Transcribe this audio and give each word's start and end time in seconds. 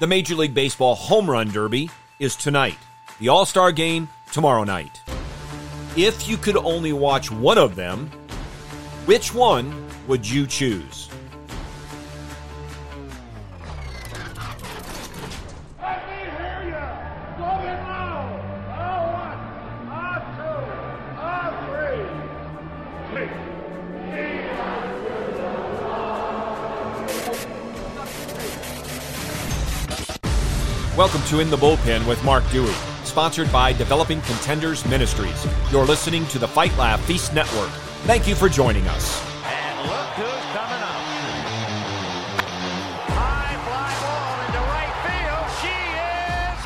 The 0.00 0.06
Major 0.06 0.36
League 0.36 0.54
Baseball 0.54 0.94
Home 0.94 1.28
Run 1.28 1.48
Derby 1.50 1.90
is 2.20 2.36
tonight, 2.36 2.78
the 3.18 3.30
All 3.30 3.44
Star 3.44 3.72
game 3.72 4.08
tomorrow 4.30 4.62
night. 4.62 5.02
If 5.96 6.28
you 6.28 6.36
could 6.36 6.56
only 6.56 6.92
watch 6.92 7.32
one 7.32 7.58
of 7.58 7.74
them, 7.74 8.08
which 9.06 9.34
one 9.34 9.88
would 10.06 10.24
you 10.24 10.46
choose? 10.46 11.08
To 31.28 31.40
In 31.40 31.50
the 31.50 31.58
Bullpen 31.58 32.08
with 32.08 32.24
Mark 32.24 32.42
Dewey, 32.50 32.72
sponsored 33.04 33.52
by 33.52 33.74
Developing 33.74 34.22
Contenders 34.22 34.86
Ministries. 34.86 35.46
You're 35.70 35.84
listening 35.84 36.26
to 36.28 36.38
the 36.38 36.48
Fight 36.48 36.74
Laugh 36.78 37.04
Feast 37.04 37.34
Network. 37.34 37.68
Thank 38.06 38.26
you 38.26 38.34
for 38.34 38.48
joining 38.48 38.88
us. 38.88 39.22
And 39.44 39.88
look 39.90 40.08
who's 40.16 40.44
coming 40.56 40.80
up. 40.80 41.02
High 43.12 43.56
fly 43.66 43.92
ball 44.00 44.40
into 44.46 44.58
right 44.72 44.94
field. 45.04 45.50
She 45.60 45.76
is 46.48 46.64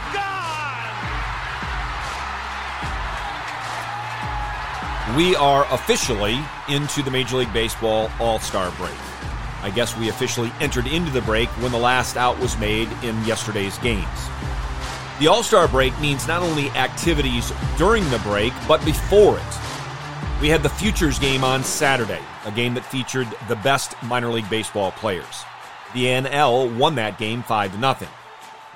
gone. 5.10 5.16
We 5.16 5.34
are 5.34 5.66
officially 5.74 6.38
into 6.68 7.02
the 7.02 7.10
Major 7.10 7.38
League 7.38 7.52
Baseball 7.52 8.12
All 8.20 8.38
Star 8.38 8.70
break. 8.78 8.94
I 9.64 9.70
guess 9.70 9.96
we 9.96 10.08
officially 10.08 10.52
entered 10.60 10.86
into 10.86 11.10
the 11.10 11.22
break 11.22 11.48
when 11.60 11.72
the 11.72 11.78
last 11.78 12.16
out 12.16 12.38
was 12.38 12.56
made 12.58 12.88
in 13.02 13.24
yesterday's 13.24 13.76
games. 13.78 14.06
The 15.22 15.28
All 15.28 15.44
Star 15.44 15.68
break 15.68 15.96
means 16.00 16.26
not 16.26 16.42
only 16.42 16.68
activities 16.70 17.52
during 17.78 18.02
the 18.10 18.18
break, 18.24 18.52
but 18.66 18.84
before 18.84 19.38
it. 19.38 20.40
We 20.40 20.48
had 20.48 20.64
the 20.64 20.68
Futures 20.68 21.16
game 21.20 21.44
on 21.44 21.62
Saturday, 21.62 22.18
a 22.44 22.50
game 22.50 22.74
that 22.74 22.84
featured 22.84 23.28
the 23.46 23.54
best 23.54 23.94
minor 24.02 24.30
league 24.30 24.50
baseball 24.50 24.90
players. 24.90 25.44
The 25.94 26.06
NL 26.06 26.76
won 26.76 26.96
that 26.96 27.20
game 27.20 27.44
5 27.44 27.70
to 27.70 27.78
nothing. 27.78 28.08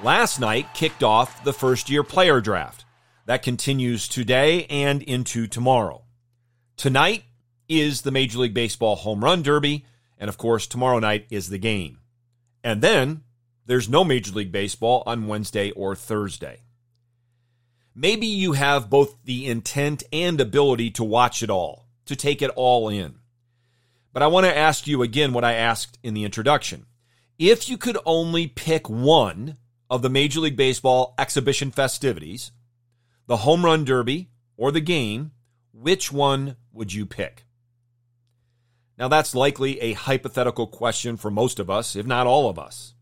Last 0.04 0.38
night 0.38 0.72
kicked 0.72 1.02
off 1.02 1.42
the 1.42 1.52
first 1.52 1.90
year 1.90 2.04
player 2.04 2.40
draft. 2.40 2.84
That 3.24 3.42
continues 3.42 4.06
today 4.06 4.66
and 4.66 5.02
into 5.02 5.48
tomorrow. 5.48 6.04
Tonight 6.76 7.24
is 7.68 8.02
the 8.02 8.12
Major 8.12 8.38
League 8.38 8.54
Baseball 8.54 8.94
Home 8.94 9.24
Run 9.24 9.42
Derby 9.42 9.84
and 10.16 10.28
of 10.28 10.38
course, 10.38 10.68
tomorrow 10.68 11.00
night 11.00 11.26
is 11.28 11.48
the 11.48 11.58
game. 11.58 11.98
And 12.62 12.82
then 12.82 13.22
there's 13.66 13.88
no 13.88 14.04
Major 14.04 14.32
League 14.32 14.52
Baseball 14.52 15.02
on 15.06 15.26
Wednesday 15.26 15.72
or 15.72 15.94
Thursday. 15.94 16.62
Maybe 17.94 18.26
you 18.26 18.52
have 18.52 18.90
both 18.90 19.16
the 19.24 19.46
intent 19.46 20.04
and 20.12 20.40
ability 20.40 20.90
to 20.92 21.04
watch 21.04 21.42
it 21.42 21.50
all, 21.50 21.88
to 22.04 22.14
take 22.14 22.42
it 22.42 22.50
all 22.54 22.88
in. 22.88 23.16
But 24.12 24.22
I 24.22 24.28
want 24.28 24.46
to 24.46 24.56
ask 24.56 24.86
you 24.86 25.02
again 25.02 25.32
what 25.32 25.44
I 25.44 25.54
asked 25.54 25.98
in 26.02 26.14
the 26.14 26.24
introduction. 26.24 26.86
If 27.38 27.68
you 27.68 27.76
could 27.76 27.98
only 28.06 28.46
pick 28.46 28.88
one 28.88 29.56
of 29.90 30.02
the 30.02 30.10
Major 30.10 30.40
League 30.40 30.56
Baseball 30.56 31.14
exhibition 31.18 31.70
festivities, 31.70 32.52
the 33.26 33.38
home 33.38 33.64
run 33.64 33.84
derby 33.84 34.30
or 34.56 34.70
the 34.70 34.80
game, 34.80 35.32
which 35.72 36.12
one 36.12 36.56
would 36.72 36.92
you 36.92 37.04
pick? 37.04 37.44
Now, 38.98 39.08
that's 39.08 39.34
likely 39.34 39.80
a 39.80 39.92
hypothetical 39.92 40.66
question 40.66 41.16
for 41.16 41.30
most 41.30 41.58
of 41.58 41.68
us, 41.68 41.96
if 41.96 42.06
not 42.06 42.26
all 42.26 42.48
of 42.48 42.58
us. 42.58 42.94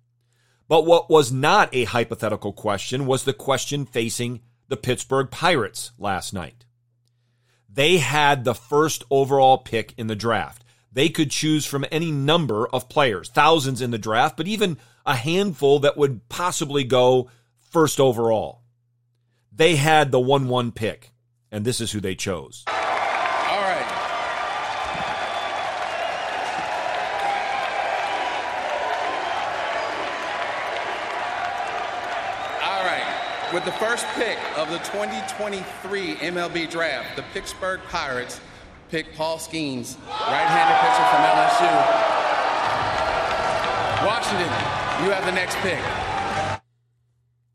But 0.68 0.86
what 0.86 1.10
was 1.10 1.32
not 1.32 1.68
a 1.72 1.84
hypothetical 1.84 2.52
question 2.52 3.06
was 3.06 3.24
the 3.24 3.32
question 3.32 3.84
facing 3.84 4.40
the 4.68 4.76
Pittsburgh 4.76 5.30
Pirates 5.30 5.92
last 5.98 6.32
night. 6.32 6.64
They 7.68 7.98
had 7.98 8.44
the 8.44 8.54
first 8.54 9.04
overall 9.10 9.58
pick 9.58 9.94
in 9.98 10.06
the 10.06 10.16
draft. 10.16 10.64
They 10.92 11.08
could 11.08 11.30
choose 11.30 11.66
from 11.66 11.84
any 11.90 12.12
number 12.12 12.68
of 12.68 12.88
players, 12.88 13.28
thousands 13.28 13.82
in 13.82 13.90
the 13.90 13.98
draft, 13.98 14.36
but 14.36 14.46
even 14.46 14.78
a 15.04 15.16
handful 15.16 15.80
that 15.80 15.96
would 15.96 16.28
possibly 16.28 16.84
go 16.84 17.30
first 17.58 17.98
overall. 17.98 18.62
They 19.52 19.76
had 19.76 20.12
the 20.12 20.20
1 20.20 20.48
1 20.48 20.72
pick, 20.72 21.12
and 21.50 21.64
this 21.64 21.80
is 21.80 21.92
who 21.92 22.00
they 22.00 22.14
chose. 22.14 22.64
With 33.54 33.64
the 33.64 33.72
first 33.72 34.04
pick 34.16 34.36
of 34.58 34.68
the 34.68 34.78
2023 34.78 36.16
MLB 36.16 36.68
draft, 36.68 37.14
the 37.14 37.22
Pittsburgh 37.32 37.78
Pirates 37.88 38.40
pick 38.90 39.14
Paul 39.14 39.38
Skenes, 39.38 39.96
right-handed 40.08 40.76
pitcher 40.82 41.04
from 41.12 41.22
LSU. 41.22 41.70
Washington, 44.04 44.50
you 45.04 45.12
have 45.12 45.24
the 45.24 45.30
next 45.30 45.54
pick. 45.58 45.78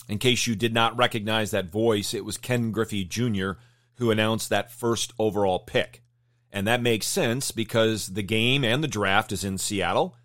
In 0.07 0.19
case 0.19 0.47
you 0.47 0.55
did 0.55 0.73
not 0.73 0.97
recognize 0.97 1.51
that 1.51 1.69
voice, 1.69 2.13
it 2.13 2.23
was 2.23 2.37
Ken 2.37 2.71
Griffey 2.71 3.03
Jr. 3.03 3.51
who 3.95 4.09
announced 4.09 4.47
that 4.47 4.71
first 4.71 5.11
overall 5.19 5.59
pick. 5.59 6.01
And 6.49 6.65
that 6.65 6.81
makes 6.81 7.07
sense 7.07 7.51
because 7.51 8.07
the 8.07 8.23
game 8.23 8.63
and 8.63 8.81
the 8.81 8.87
draft 8.87 9.33
is 9.33 9.43
in 9.43 9.57
Seattle, 9.57 10.15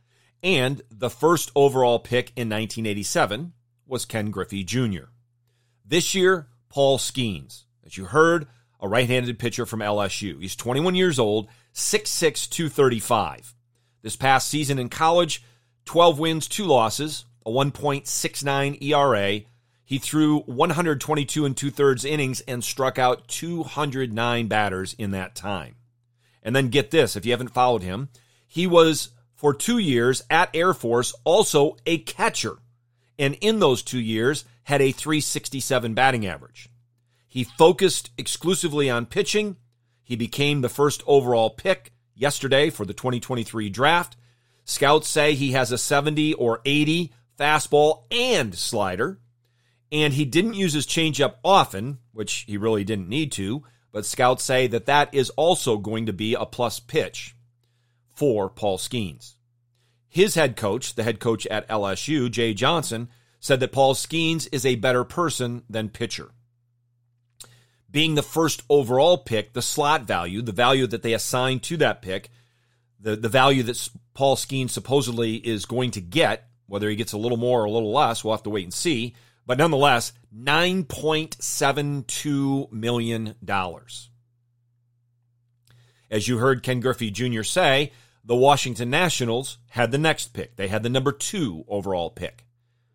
and 0.41 0.83
the 0.89 1.11
first 1.11 1.51
overall 1.57 1.99
pick 1.99 2.29
in 2.37 2.49
1987 2.49 3.55
was 3.89 4.05
Ken 4.05 4.31
Griffey 4.31 4.63
Jr. 4.63 5.07
This 5.85 6.15
year, 6.15 6.49
Paul 6.71 6.99
Skenes, 6.99 7.65
As 7.85 7.99
you 7.99 8.07
heard, 8.07 8.47
a 8.81 8.89
right 8.89 9.09
handed 9.09 9.39
pitcher 9.39 9.67
from 9.67 9.81
LSU. 9.81 10.41
He's 10.41 10.57
21 10.57 10.95
years 10.95 11.19
old, 11.19 11.49
6'6, 11.75 12.49
235. 12.49 13.55
This 14.03 14.17
past 14.17 14.49
season 14.49 14.79
in 14.79 14.89
college, 14.89 15.43
12 15.85 16.19
wins, 16.19 16.49
2 16.49 16.65
losses, 16.65 17.27
a 17.45 17.51
1.69 17.51 18.83
ERA. 18.83 19.41
He 19.85 19.99
threw 19.99 20.41
122 20.41 21.45
and 21.45 21.57
two 21.57 21.71
thirds 21.71 22.05
innings 22.05 22.41
and 22.41 22.65
struck 22.65 22.99
out 22.99 23.29
209 23.29 24.49
batters 24.49 24.95
in 24.95 25.11
that 25.11 25.35
time. 25.35 25.77
And 26.43 26.57
then 26.57 26.69
get 26.69 26.91
this 26.91 27.17
if 27.17 27.27
you 27.27 27.33
haven't 27.33 27.49
followed 27.49 27.83
him, 27.83 28.09
he 28.47 28.67
was 28.67 29.11
for 29.35 29.53
two 29.53 29.79
years 29.79 30.23
at 30.31 30.51
Air 30.55 30.73
Force 30.73 31.15
also 31.25 31.77
a 31.85 31.99
catcher. 31.99 32.57
And 33.19 33.35
in 33.41 33.59
those 33.59 33.83
two 33.83 34.01
years, 34.01 34.45
had 34.65 34.83
a 34.83 34.93
367 34.93 35.95
batting 35.95 36.27
average. 36.27 36.69
He 37.27 37.45
focused 37.45 38.11
exclusively 38.17 38.89
on 38.91 39.07
pitching. 39.07 39.57
He 40.03 40.17
became 40.17 40.61
the 40.61 40.69
first 40.69 41.03
overall 41.07 41.51
pick 41.51 41.93
yesterday 42.15 42.71
for 42.71 42.85
the 42.85 42.95
2023 42.95 43.71
draft. 43.71 44.17
Scouts 44.65 45.09
say 45.09 45.35
he 45.35 45.53
has 45.53 45.73
a 45.73 45.79
70 45.79 46.35
or 46.35 46.61
80 46.65 47.13
fastball 47.39 48.05
and 48.11 48.55
slider. 48.55 49.19
And 49.93 50.13
he 50.15 50.25
didn't 50.25 50.55
use 50.55 50.73
his 50.73 50.87
changeup 50.87 51.35
often, 51.45 51.99
which 52.13 52.45
he 52.47 52.57
really 52.57 52.85
didn't 52.85 53.09
need 53.09 53.33
to, 53.33 53.65
but 53.93 54.07
scouts 54.07 54.43
say 54.43 54.67
that 54.69 54.87
that 54.87 55.15
is 55.15 55.31
also 55.31 55.77
going 55.77 56.07
to 56.07 56.13
be 56.13 56.35
a 56.35 56.47
plus 56.47 56.81
pitch 56.81 57.37
for 58.13 58.49
Paul 58.49 58.79
Skenes. 58.79 59.35
His 60.09 60.35
head 60.35 60.57
coach, 60.57 60.95
the 60.95 61.03
head 61.03 61.21
coach 61.21 61.47
at 61.49 61.69
LSU, 61.69 62.31
Jay 62.31 62.55
Johnson, 62.55 63.09
said 63.45 63.61
that 63.61 63.73
Paul 63.73 63.95
Skenes 63.95 64.49
is 64.53 64.65
a 64.65 64.77
better 64.77 65.05
person 65.05 65.65
than 65.69 65.91
pitcher. 65.91 66.31
Being 67.91 68.15
the 68.15 68.23
first 68.23 68.63
overall 68.71 69.19
pick, 69.19 69.53
the 69.53 69.61
slot 69.61 70.05
value, 70.05 70.41
the 70.41 70.51
value 70.51 70.87
that 70.87 71.03
they 71.03 71.13
assign 71.13 71.61
to 71.61 71.77
that 71.77 72.01
pick, 72.01 72.31
the, 72.99 73.17
the 73.17 73.29
value 73.29 73.63
that 73.65 73.91
Paul 74.15 74.37
Skenes 74.37 74.71
supposedly 74.71 75.35
is 75.35 75.67
going 75.67 75.91
to 75.91 76.01
get, 76.01 76.49
whether 76.69 76.89
he 76.89 76.97
gets 76.97 77.13
a 77.13 77.19
little 77.19 77.37
more 77.37 77.61
or 77.61 77.67
a 77.67 77.71
little 77.71 77.93
less, 77.93 78.25
we'll 78.25 78.33
have 78.33 78.45
to 78.45 78.51
wait 78.51 78.65
and 78.65 78.73
see. 78.73 79.15
But 79.45 79.59
nonetheless, 79.59 80.15
$9.72 80.35 82.73
million. 82.73 83.35
As 86.11 86.29
you 86.29 86.39
heard 86.39 86.63
Ken 86.63 86.81
Griffey 86.81 87.11
Jr. 87.11 87.43
say, 87.43 87.93
the 88.25 88.35
Washington 88.35 88.89
Nationals 88.89 89.59
had 89.69 89.91
the 89.91 89.99
next 89.99 90.33
pick. 90.33 90.57
They 90.57 90.69
had 90.69 90.83
the 90.83 90.89
number 90.89 91.13
two 91.13 91.67
overall 91.69 92.09
pick 92.09 92.47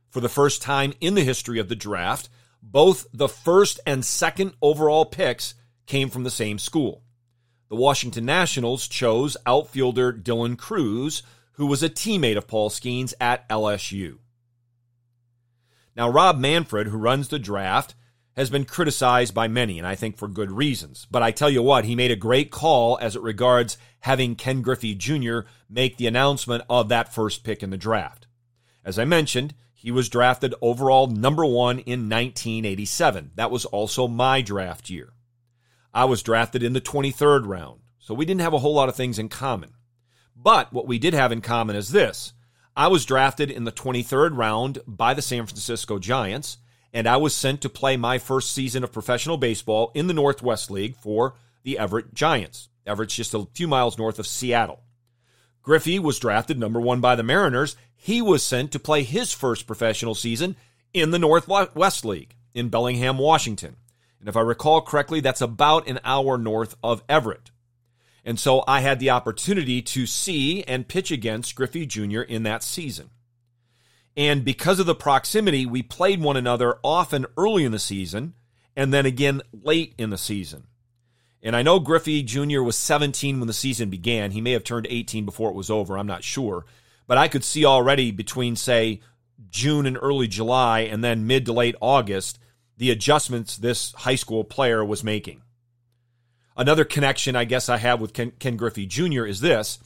for 0.09 0.19
the 0.19 0.29
first 0.29 0.61
time 0.61 0.93
in 0.99 1.15
the 1.15 1.23
history 1.23 1.59
of 1.59 1.69
the 1.69 1.75
draft, 1.75 2.29
both 2.61 3.07
the 3.13 3.29
first 3.29 3.79
and 3.85 4.03
second 4.03 4.53
overall 4.61 5.05
picks 5.05 5.55
came 5.85 6.09
from 6.09 6.23
the 6.23 6.29
same 6.29 6.59
school. 6.59 7.03
The 7.69 7.75
Washington 7.75 8.25
Nationals 8.25 8.87
chose 8.87 9.37
outfielder 9.45 10.11
Dylan 10.11 10.57
Crews, 10.57 11.23
who 11.53 11.67
was 11.67 11.83
a 11.83 11.89
teammate 11.89 12.37
of 12.37 12.47
Paul 12.47 12.69
Skenes 12.69 13.13
at 13.21 13.47
LSU. 13.49 14.17
Now, 15.95 16.09
Rob 16.09 16.39
Manfred, 16.39 16.87
who 16.87 16.97
runs 16.97 17.27
the 17.27 17.39
draft, 17.39 17.93
has 18.35 18.49
been 18.49 18.63
criticized 18.63 19.33
by 19.33 19.47
many, 19.47 19.77
and 19.77 19.85
I 19.85 19.95
think 19.95 20.17
for 20.17 20.27
good 20.27 20.51
reasons. 20.51 21.05
But 21.11 21.21
I 21.21 21.31
tell 21.31 21.49
you 21.49 21.61
what, 21.61 21.83
he 21.83 21.95
made 21.95 22.11
a 22.11 22.15
great 22.15 22.51
call 22.51 22.97
as 23.01 23.15
it 23.15 23.21
regards 23.21 23.77
having 23.99 24.35
Ken 24.35 24.61
Griffey 24.61 24.95
Jr. 24.95 25.39
make 25.69 25.97
the 25.97 26.07
announcement 26.07 26.63
of 26.69 26.87
that 26.87 27.13
first 27.13 27.43
pick 27.43 27.61
in 27.61 27.69
the 27.69 27.77
draft. 27.77 28.27
As 28.85 28.97
I 28.97 29.03
mentioned, 29.03 29.53
He 29.81 29.91
was 29.91 30.09
drafted 30.09 30.53
overall 30.61 31.07
number 31.07 31.45
one 31.45 31.79
in 31.79 32.09
1987. 32.09 33.31
That 33.35 33.49
was 33.49 33.63
also 33.63 34.09
my 34.09 34.41
draft 34.41 34.89
year. 34.89 35.13
I 35.93 36.03
was 36.03 36.21
drafted 36.21 36.63
in 36.63 36.73
the 36.73 36.81
23rd 36.81 37.47
round, 37.47 37.79
so 37.97 38.13
we 38.13 38.25
didn't 38.25 38.41
have 38.41 38.53
a 38.53 38.59
whole 38.59 38.73
lot 38.73 38.89
of 38.89 38.97
things 38.97 39.17
in 39.17 39.29
common. 39.29 39.75
But 40.35 40.73
what 40.73 40.85
we 40.85 40.99
did 40.99 41.13
have 41.13 41.31
in 41.31 41.39
common 41.39 41.77
is 41.77 41.93
this 41.93 42.33
I 42.75 42.89
was 42.89 43.05
drafted 43.05 43.49
in 43.49 43.63
the 43.63 43.71
23rd 43.71 44.35
round 44.35 44.79
by 44.85 45.13
the 45.13 45.21
San 45.21 45.45
Francisco 45.45 45.97
Giants, 45.97 46.57
and 46.91 47.07
I 47.07 47.15
was 47.15 47.33
sent 47.33 47.61
to 47.61 47.69
play 47.69 47.95
my 47.95 48.17
first 48.17 48.51
season 48.51 48.83
of 48.83 48.91
professional 48.91 49.37
baseball 49.37 49.93
in 49.95 50.07
the 50.07 50.13
Northwest 50.13 50.69
League 50.69 50.97
for 50.97 51.35
the 51.63 51.79
Everett 51.79 52.13
Giants. 52.13 52.67
Everett's 52.85 53.15
just 53.15 53.33
a 53.33 53.47
few 53.53 53.69
miles 53.69 53.97
north 53.97 54.19
of 54.19 54.27
Seattle. 54.27 54.83
Griffey 55.61 55.99
was 55.99 56.19
drafted 56.19 56.57
number 56.57 56.79
one 56.79 57.01
by 57.01 57.15
the 57.15 57.23
Mariners. 57.23 57.75
He 57.95 58.21
was 58.21 58.43
sent 58.43 58.71
to 58.71 58.79
play 58.79 59.03
his 59.03 59.33
first 59.33 59.67
professional 59.67 60.15
season 60.15 60.55
in 60.93 61.11
the 61.11 61.19
Northwest 61.19 62.05
League 62.05 62.35
in 62.53 62.69
Bellingham, 62.69 63.17
Washington. 63.17 63.75
And 64.19 64.27
if 64.27 64.35
I 64.35 64.41
recall 64.41 64.81
correctly, 64.81 65.19
that's 65.19 65.41
about 65.41 65.87
an 65.87 65.99
hour 66.03 66.37
north 66.37 66.75
of 66.83 67.03
Everett. 67.07 67.51
And 68.25 68.39
so 68.39 68.63
I 68.67 68.81
had 68.81 68.99
the 68.99 69.11
opportunity 69.11 69.81
to 69.81 70.05
see 70.05 70.63
and 70.63 70.87
pitch 70.87 71.11
against 71.11 71.55
Griffey 71.55 71.85
Jr. 71.85 72.21
in 72.21 72.43
that 72.43 72.63
season. 72.63 73.09
And 74.17 74.43
because 74.43 74.79
of 74.79 74.85
the 74.85 74.95
proximity, 74.95 75.65
we 75.65 75.81
played 75.81 76.21
one 76.21 76.35
another 76.35 76.77
often 76.83 77.25
early 77.37 77.63
in 77.63 77.71
the 77.71 77.79
season 77.79 78.33
and 78.75 78.93
then 78.93 79.05
again 79.05 79.41
late 79.53 79.93
in 79.97 80.09
the 80.09 80.17
season. 80.17 80.67
And 81.41 81.55
I 81.55 81.61
know 81.61 81.79
Griffey 81.79 82.21
Jr. 82.21 82.61
was 82.61 82.75
17 82.75 83.39
when 83.39 83.47
the 83.47 83.53
season 83.53 83.89
began. 83.89 84.31
He 84.31 84.41
may 84.41 84.51
have 84.51 84.63
turned 84.63 84.87
18 84.89 85.25
before 85.25 85.49
it 85.49 85.55
was 85.55 85.69
over. 85.69 85.97
I'm 85.97 86.07
not 86.07 86.23
sure. 86.23 86.65
But 87.07 87.17
I 87.17 87.27
could 87.27 87.43
see 87.43 87.65
already 87.65 88.11
between, 88.11 88.55
say, 88.55 89.01
June 89.49 89.85
and 89.85 89.97
early 90.01 90.27
July 90.27 90.81
and 90.81 91.03
then 91.03 91.27
mid 91.27 91.45
to 91.45 91.53
late 91.53 91.75
August, 91.81 92.39
the 92.77 92.91
adjustments 92.91 93.57
this 93.57 93.93
high 93.93 94.15
school 94.15 94.43
player 94.43 94.83
was 94.83 95.03
making. 95.03 95.41
Another 96.57 96.83
connection 96.83 97.37
I 97.37 97.45
guess 97.45 97.69
I 97.69 97.77
have 97.77 98.01
with 98.01 98.13
Ken, 98.13 98.31
Ken 98.37 98.57
Griffey 98.57 98.85
Jr. 98.85 99.25
is 99.25 99.39
this. 99.39 99.79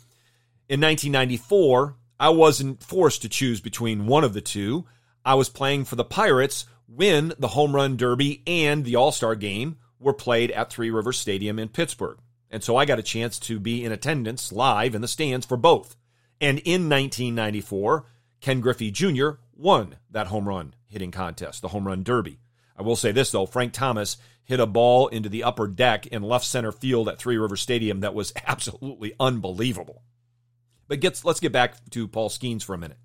In 0.68 0.82
1994, 0.82 1.96
I 2.20 2.30
wasn't 2.30 2.82
forced 2.84 3.22
to 3.22 3.30
choose 3.30 3.62
between 3.62 4.08
one 4.08 4.24
of 4.24 4.34
the 4.34 4.42
two. 4.42 4.86
I 5.24 5.36
was 5.36 5.50
playing 5.50 5.86
for 5.86 5.96
the 5.96 6.04
Pirates 6.04 6.66
when 6.88 7.34
the 7.38 7.50
Home 7.50 7.76
Run 7.76 7.96
Derby 7.96 8.42
and 8.48 8.84
the 8.84 8.96
All 8.96 9.12
Star 9.12 9.36
game 9.36 9.78
were 10.04 10.14
played 10.14 10.52
at 10.52 10.70
Three 10.70 10.90
Rivers 10.90 11.18
Stadium 11.18 11.60
in 11.60 11.70
Pittsburgh. 11.70 12.20
And 12.50 12.64
so 12.64 12.78
I 12.78 12.86
got 12.86 13.00
a 13.00 13.04
chance 13.04 13.40
to 13.40 13.60
be 13.60 13.84
in 13.84 13.92
attendance 13.92 14.52
live 14.52 14.94
in 14.94 15.02
the 15.02 15.08
stands 15.08 15.46
for 15.46 15.58
both. 15.58 15.96
And 16.40 16.60
in 16.60 16.90
1994, 16.90 18.06
Ken 18.42 18.62
Griffey 18.62 18.92
Jr. 18.92 19.30
won 19.56 19.96
that 20.12 20.28
home 20.28 20.48
run 20.48 20.76
hitting 20.86 21.12
contest, 21.12 21.62
the 21.62 21.70
Home 21.70 21.88
Run 21.88 22.04
Derby. 22.04 22.40
I 22.78 22.84
will 22.84 22.96
say 22.96 23.12
this, 23.12 23.32
though 23.32 23.46
Frank 23.46 23.74
Thomas 23.74 24.18
hit 24.44 24.60
a 24.60 24.68
ball 24.68 25.08
into 25.08 25.30
the 25.30 25.44
upper 25.44 25.68
deck 25.68 26.06
in 26.08 26.22
left 26.22 26.46
center 26.46 26.72
field 26.72 27.10
at 27.10 27.18
Three 27.18 27.38
River 27.38 27.56
Stadium 27.56 28.02
that 28.02 28.14
was 28.14 28.34
absolutely 28.48 29.14
unbelievable. 29.20 30.04
But 30.88 31.00
gets, 31.00 31.24
let's 31.24 31.40
get 31.40 31.52
back 31.52 31.78
to 31.92 32.08
Paul 32.08 32.30
Skenes 32.30 32.64
for 32.64 32.74
a 32.74 32.78
minute. 32.78 32.98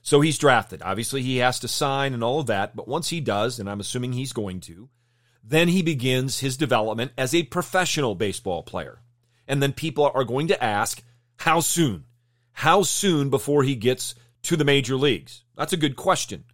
So 0.00 0.20
he's 0.20 0.38
drafted. 0.38 0.82
Obviously, 0.82 1.22
he 1.22 1.38
has 1.38 1.58
to 1.60 1.68
sign 1.68 2.14
and 2.14 2.22
all 2.22 2.38
of 2.38 2.46
that. 2.46 2.76
But 2.76 2.86
once 2.86 3.08
he 3.08 3.20
does, 3.20 3.58
and 3.58 3.68
I'm 3.68 3.80
assuming 3.80 4.12
he's 4.12 4.32
going 4.32 4.60
to, 4.62 4.88
then 5.48 5.68
he 5.68 5.80
begins 5.82 6.40
his 6.40 6.56
development 6.56 7.12
as 7.16 7.32
a 7.32 7.44
professional 7.44 8.16
baseball 8.16 8.64
player. 8.64 9.00
And 9.46 9.62
then 9.62 9.72
people 9.72 10.10
are 10.12 10.24
going 10.24 10.48
to 10.48 10.62
ask, 10.62 11.02
how 11.36 11.60
soon? 11.60 12.04
How 12.52 12.82
soon 12.82 13.30
before 13.30 13.62
he 13.62 13.76
gets 13.76 14.16
to 14.42 14.56
the 14.56 14.64
major 14.64 14.96
leagues? 14.96 15.44
That's 15.56 15.72
a 15.72 15.78
good 15.78 15.94
question. 15.94 16.44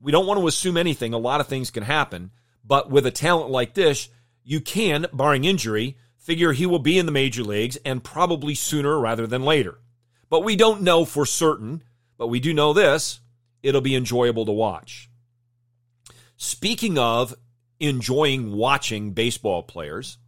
We 0.00 0.12
don't 0.12 0.26
want 0.26 0.40
to 0.40 0.46
assume 0.46 0.78
anything. 0.78 1.12
A 1.12 1.18
lot 1.18 1.40
of 1.40 1.46
things 1.46 1.70
can 1.70 1.82
happen. 1.82 2.30
But 2.64 2.90
with 2.90 3.04
a 3.04 3.10
talent 3.10 3.50
like 3.50 3.74
this, 3.74 4.08
you 4.44 4.60
can, 4.62 5.06
barring 5.12 5.44
injury, 5.44 5.98
figure 6.16 6.52
he 6.52 6.64
will 6.64 6.78
be 6.78 6.98
in 6.98 7.04
the 7.04 7.12
major 7.12 7.42
leagues 7.42 7.76
and 7.84 8.02
probably 8.02 8.54
sooner 8.54 8.98
rather 8.98 9.26
than 9.26 9.44
later. 9.44 9.78
But 10.30 10.44
we 10.44 10.56
don't 10.56 10.82
know 10.82 11.04
for 11.04 11.26
certain. 11.26 11.82
But 12.16 12.28
we 12.28 12.40
do 12.40 12.54
know 12.54 12.72
this 12.72 13.20
it'll 13.62 13.80
be 13.82 13.96
enjoyable 13.96 14.46
to 14.46 14.52
watch. 14.52 15.10
Speaking 16.36 16.96
of 16.96 17.34
enjoying 17.80 18.52
watching 18.52 19.12
baseball 19.12 19.62
players, 19.62 20.18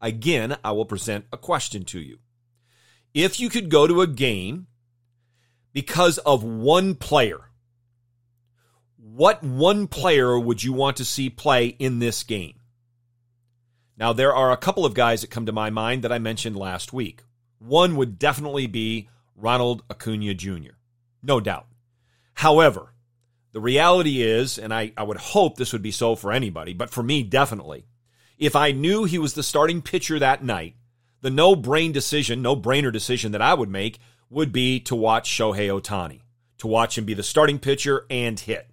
again, 0.00 0.56
I 0.62 0.72
will 0.72 0.84
present 0.84 1.26
a 1.32 1.36
question 1.36 1.84
to 1.86 2.00
you. 2.00 2.18
If 3.14 3.40
you 3.40 3.48
could 3.48 3.70
go 3.70 3.86
to 3.86 4.02
a 4.02 4.06
game 4.06 4.66
because 5.72 6.18
of 6.18 6.42
one 6.42 6.94
player, 6.94 7.40
what 8.96 9.42
one 9.42 9.86
player 9.86 10.38
would 10.38 10.62
you 10.62 10.72
want 10.72 10.98
to 10.98 11.04
see 11.04 11.30
play 11.30 11.66
in 11.66 11.98
this 11.98 12.22
game? 12.22 12.54
Now, 13.96 14.12
there 14.12 14.34
are 14.34 14.52
a 14.52 14.56
couple 14.56 14.84
of 14.84 14.94
guys 14.94 15.22
that 15.22 15.30
come 15.30 15.46
to 15.46 15.52
my 15.52 15.70
mind 15.70 16.04
that 16.04 16.12
I 16.12 16.18
mentioned 16.18 16.56
last 16.56 16.92
week. 16.92 17.24
One 17.58 17.96
would 17.96 18.18
definitely 18.18 18.68
be 18.68 19.08
Ronald 19.34 19.82
Acuna 19.90 20.34
Jr., 20.34 20.76
no 21.22 21.40
doubt. 21.40 21.66
However, 22.34 22.94
the 23.52 23.60
reality 23.60 24.22
is, 24.22 24.58
and 24.58 24.72
I, 24.72 24.92
I 24.96 25.02
would 25.02 25.16
hope 25.16 25.56
this 25.56 25.72
would 25.72 25.82
be 25.82 25.90
so 25.90 26.14
for 26.14 26.32
anybody, 26.32 26.74
but 26.74 26.90
for 26.90 27.02
me, 27.02 27.22
definitely, 27.22 27.86
if 28.38 28.54
I 28.54 28.72
knew 28.72 29.04
he 29.04 29.18
was 29.18 29.34
the 29.34 29.42
starting 29.42 29.82
pitcher 29.82 30.18
that 30.18 30.44
night, 30.44 30.74
the 31.20 31.30
no 31.30 31.56
brain 31.56 31.92
decision, 31.92 32.42
no 32.42 32.54
brainer 32.54 32.92
decision 32.92 33.32
that 33.32 33.42
I 33.42 33.54
would 33.54 33.68
make 33.68 33.98
would 34.30 34.52
be 34.52 34.78
to 34.80 34.94
watch 34.94 35.30
Shohei 35.30 35.68
Ohtani, 35.68 36.20
to 36.58 36.66
watch 36.66 36.96
him 36.96 37.04
be 37.04 37.14
the 37.14 37.22
starting 37.22 37.58
pitcher 37.58 38.04
and 38.10 38.38
hit. 38.38 38.68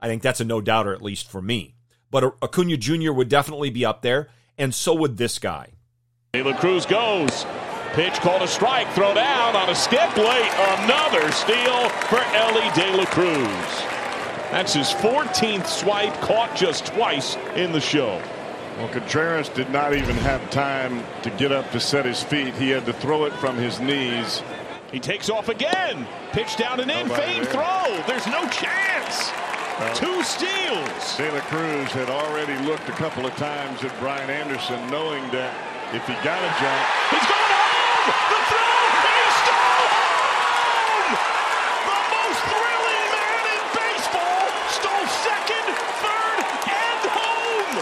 I 0.00 0.08
think 0.08 0.22
that's 0.22 0.40
a 0.40 0.44
no 0.44 0.60
doubter, 0.60 0.92
at 0.92 1.02
least 1.02 1.30
for 1.30 1.42
me. 1.42 1.74
But 2.10 2.24
Acuna 2.42 2.76
Jr. 2.76 3.12
would 3.12 3.28
definitely 3.28 3.70
be 3.70 3.84
up 3.84 4.02
there, 4.02 4.28
and 4.56 4.74
so 4.74 4.94
would 4.94 5.16
this 5.16 5.38
guy. 5.38 5.72
De 6.32 6.42
La 6.42 6.56
Cruz 6.58 6.86
goes. 6.86 7.44
Pitch 7.92 8.14
called 8.14 8.42
a 8.42 8.48
strike, 8.48 8.88
throw 8.92 9.14
down 9.14 9.56
on 9.56 9.70
a 9.70 9.74
skip 9.74 10.16
late. 10.16 10.52
Another 10.78 11.30
steal 11.32 11.88
for 12.08 12.20
Elly 12.34 12.68
De 12.74 12.96
La 12.96 13.04
Cruz. 13.06 13.97
That's 14.50 14.74
his 14.74 14.88
14th 14.88 15.66
swipe, 15.66 16.14
caught 16.20 16.54
just 16.56 16.86
twice 16.86 17.36
in 17.54 17.72
the 17.72 17.80
show. 17.80 18.20
Well, 18.78 18.88
Contreras 18.88 19.48
did 19.48 19.70
not 19.70 19.94
even 19.94 20.16
have 20.16 20.50
time 20.50 21.02
to 21.22 21.30
get 21.30 21.50
up 21.52 21.70
to 21.72 21.80
set 21.80 22.04
his 22.04 22.22
feet. 22.22 22.54
He 22.54 22.70
had 22.70 22.86
to 22.86 22.92
throw 22.92 23.24
it 23.24 23.32
from 23.34 23.56
his 23.56 23.80
knees. 23.80 24.42
He 24.92 25.00
takes 25.00 25.28
off 25.28 25.48
again. 25.48 26.06
Pitch 26.32 26.56
down 26.56 26.80
and 26.80 26.90
in. 26.90 27.08
Fade 27.08 27.46
throw. 27.48 28.02
There's 28.06 28.26
no 28.26 28.48
chance. 28.48 29.30
Well, 29.78 29.94
Two 29.94 30.22
steals. 30.22 31.16
De 31.16 31.30
La 31.30 31.40
Cruz 31.50 31.90
had 31.92 32.08
already 32.08 32.56
looked 32.66 32.88
a 32.88 32.96
couple 32.98 33.26
of 33.26 33.34
times 33.36 33.84
at 33.84 33.92
Brian 34.00 34.30
Anderson, 34.30 34.78
knowing 34.90 35.22
that 35.30 35.52
if 35.94 36.02
he 36.06 36.14
got 36.26 36.40
a 36.40 36.50
jump, 36.58 36.82
he's 37.14 37.26
going 37.28 37.46
to 37.46 37.60
home. 37.62 38.10
The 38.10 38.40
throw. 38.48 38.74
He 39.06 39.22
stole 39.38 39.86
home. 39.92 41.12
The 41.84 42.00
most 42.10 42.40
thrilling 42.48 43.06
man 43.12 43.42
in 43.54 43.62
baseball 43.76 44.46
stole 44.72 45.06
second, 45.22 45.66
third, 46.00 46.38
and 46.64 47.02
home. 47.14 47.74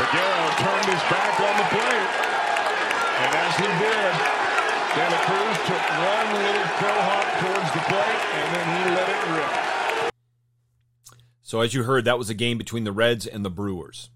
Miguel 0.00 0.44
turned 0.56 0.88
his 0.88 1.04
back 1.12 1.34
on 1.36 1.54
the 1.60 1.68
plate, 1.74 2.12
and 2.16 3.30
as 3.44 3.52
he 3.60 3.68
did, 3.76 4.12
De 4.96 5.04
La 5.04 5.20
Cruz 5.28 5.56
took 5.68 5.75
one 5.88 6.28
little 6.42 6.68
crow 6.78 7.00
hop 7.00 7.26
towards 7.40 7.70
the 7.72 7.82
plate, 7.86 8.22
and 8.34 8.54
then 8.54 8.66
he 8.76 8.82
let 8.94 9.08
it 9.08 9.20
rip. 9.34 10.12
So, 11.42 11.60
as 11.60 11.74
you 11.74 11.84
heard, 11.84 12.04
that 12.06 12.18
was 12.18 12.30
a 12.30 12.34
game 12.34 12.58
between 12.58 12.84
the 12.84 12.92
Reds 12.92 13.26
and 13.26 13.44
the 13.44 13.50
Brewers. 13.50 14.10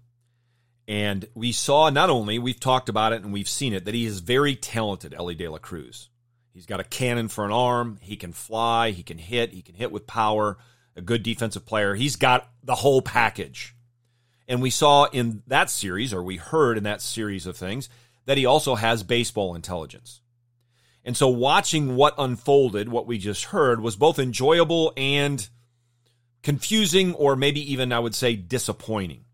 And 0.87 1.27
we 1.33 1.53
saw 1.53 1.89
not 1.89 2.09
only, 2.09 2.37
we've 2.39 2.59
talked 2.59 2.89
about 2.89 3.13
it 3.13 3.23
and 3.23 3.31
we've 3.31 3.47
seen 3.47 3.73
it, 3.73 3.85
that 3.85 3.93
he 3.93 4.05
is 4.05 4.19
very 4.19 4.55
talented, 4.55 5.13
Elly 5.13 5.35
De 5.35 5.47
La 5.47 5.57
Cruz. 5.57 6.09
He's 6.53 6.65
got 6.65 6.81
a 6.81 6.83
cannon 6.83 7.29
for 7.29 7.45
an 7.45 7.51
arm. 7.51 7.97
He 8.01 8.17
can 8.17 8.33
fly. 8.33 8.91
He 8.91 9.03
can 9.03 9.17
hit. 9.17 9.53
He 9.53 9.61
can 9.61 9.75
hit 9.75 9.91
with 9.91 10.05
power. 10.05 10.57
A 10.97 11.01
good 11.01 11.23
defensive 11.23 11.65
player. 11.65 11.95
He's 11.95 12.17
got 12.17 12.49
the 12.63 12.75
whole 12.75 13.01
package. 13.01 13.73
And 14.47 14.61
we 14.61 14.69
saw 14.69 15.05
in 15.05 15.43
that 15.47 15.69
series, 15.69 16.13
or 16.13 16.21
we 16.21 16.35
heard 16.35 16.77
in 16.77 16.83
that 16.83 17.01
series 17.01 17.47
of 17.47 17.55
things, 17.55 17.87
that 18.25 18.37
he 18.37 18.45
also 18.45 18.75
has 18.75 19.03
baseball 19.03 19.55
intelligence. 19.55 20.19
And 21.03 21.17
so 21.17 21.27
watching 21.27 21.95
what 21.95 22.13
unfolded, 22.17 22.89
what 22.89 23.07
we 23.07 23.17
just 23.17 23.45
heard, 23.45 23.81
was 23.81 23.95
both 23.95 24.19
enjoyable 24.19 24.93
and 24.95 25.47
confusing, 26.43 27.13
or 27.15 27.35
maybe 27.35 27.71
even, 27.71 27.91
I 27.91 27.99
would 27.99 28.15
say, 28.15 28.35
disappointing. 28.35 29.25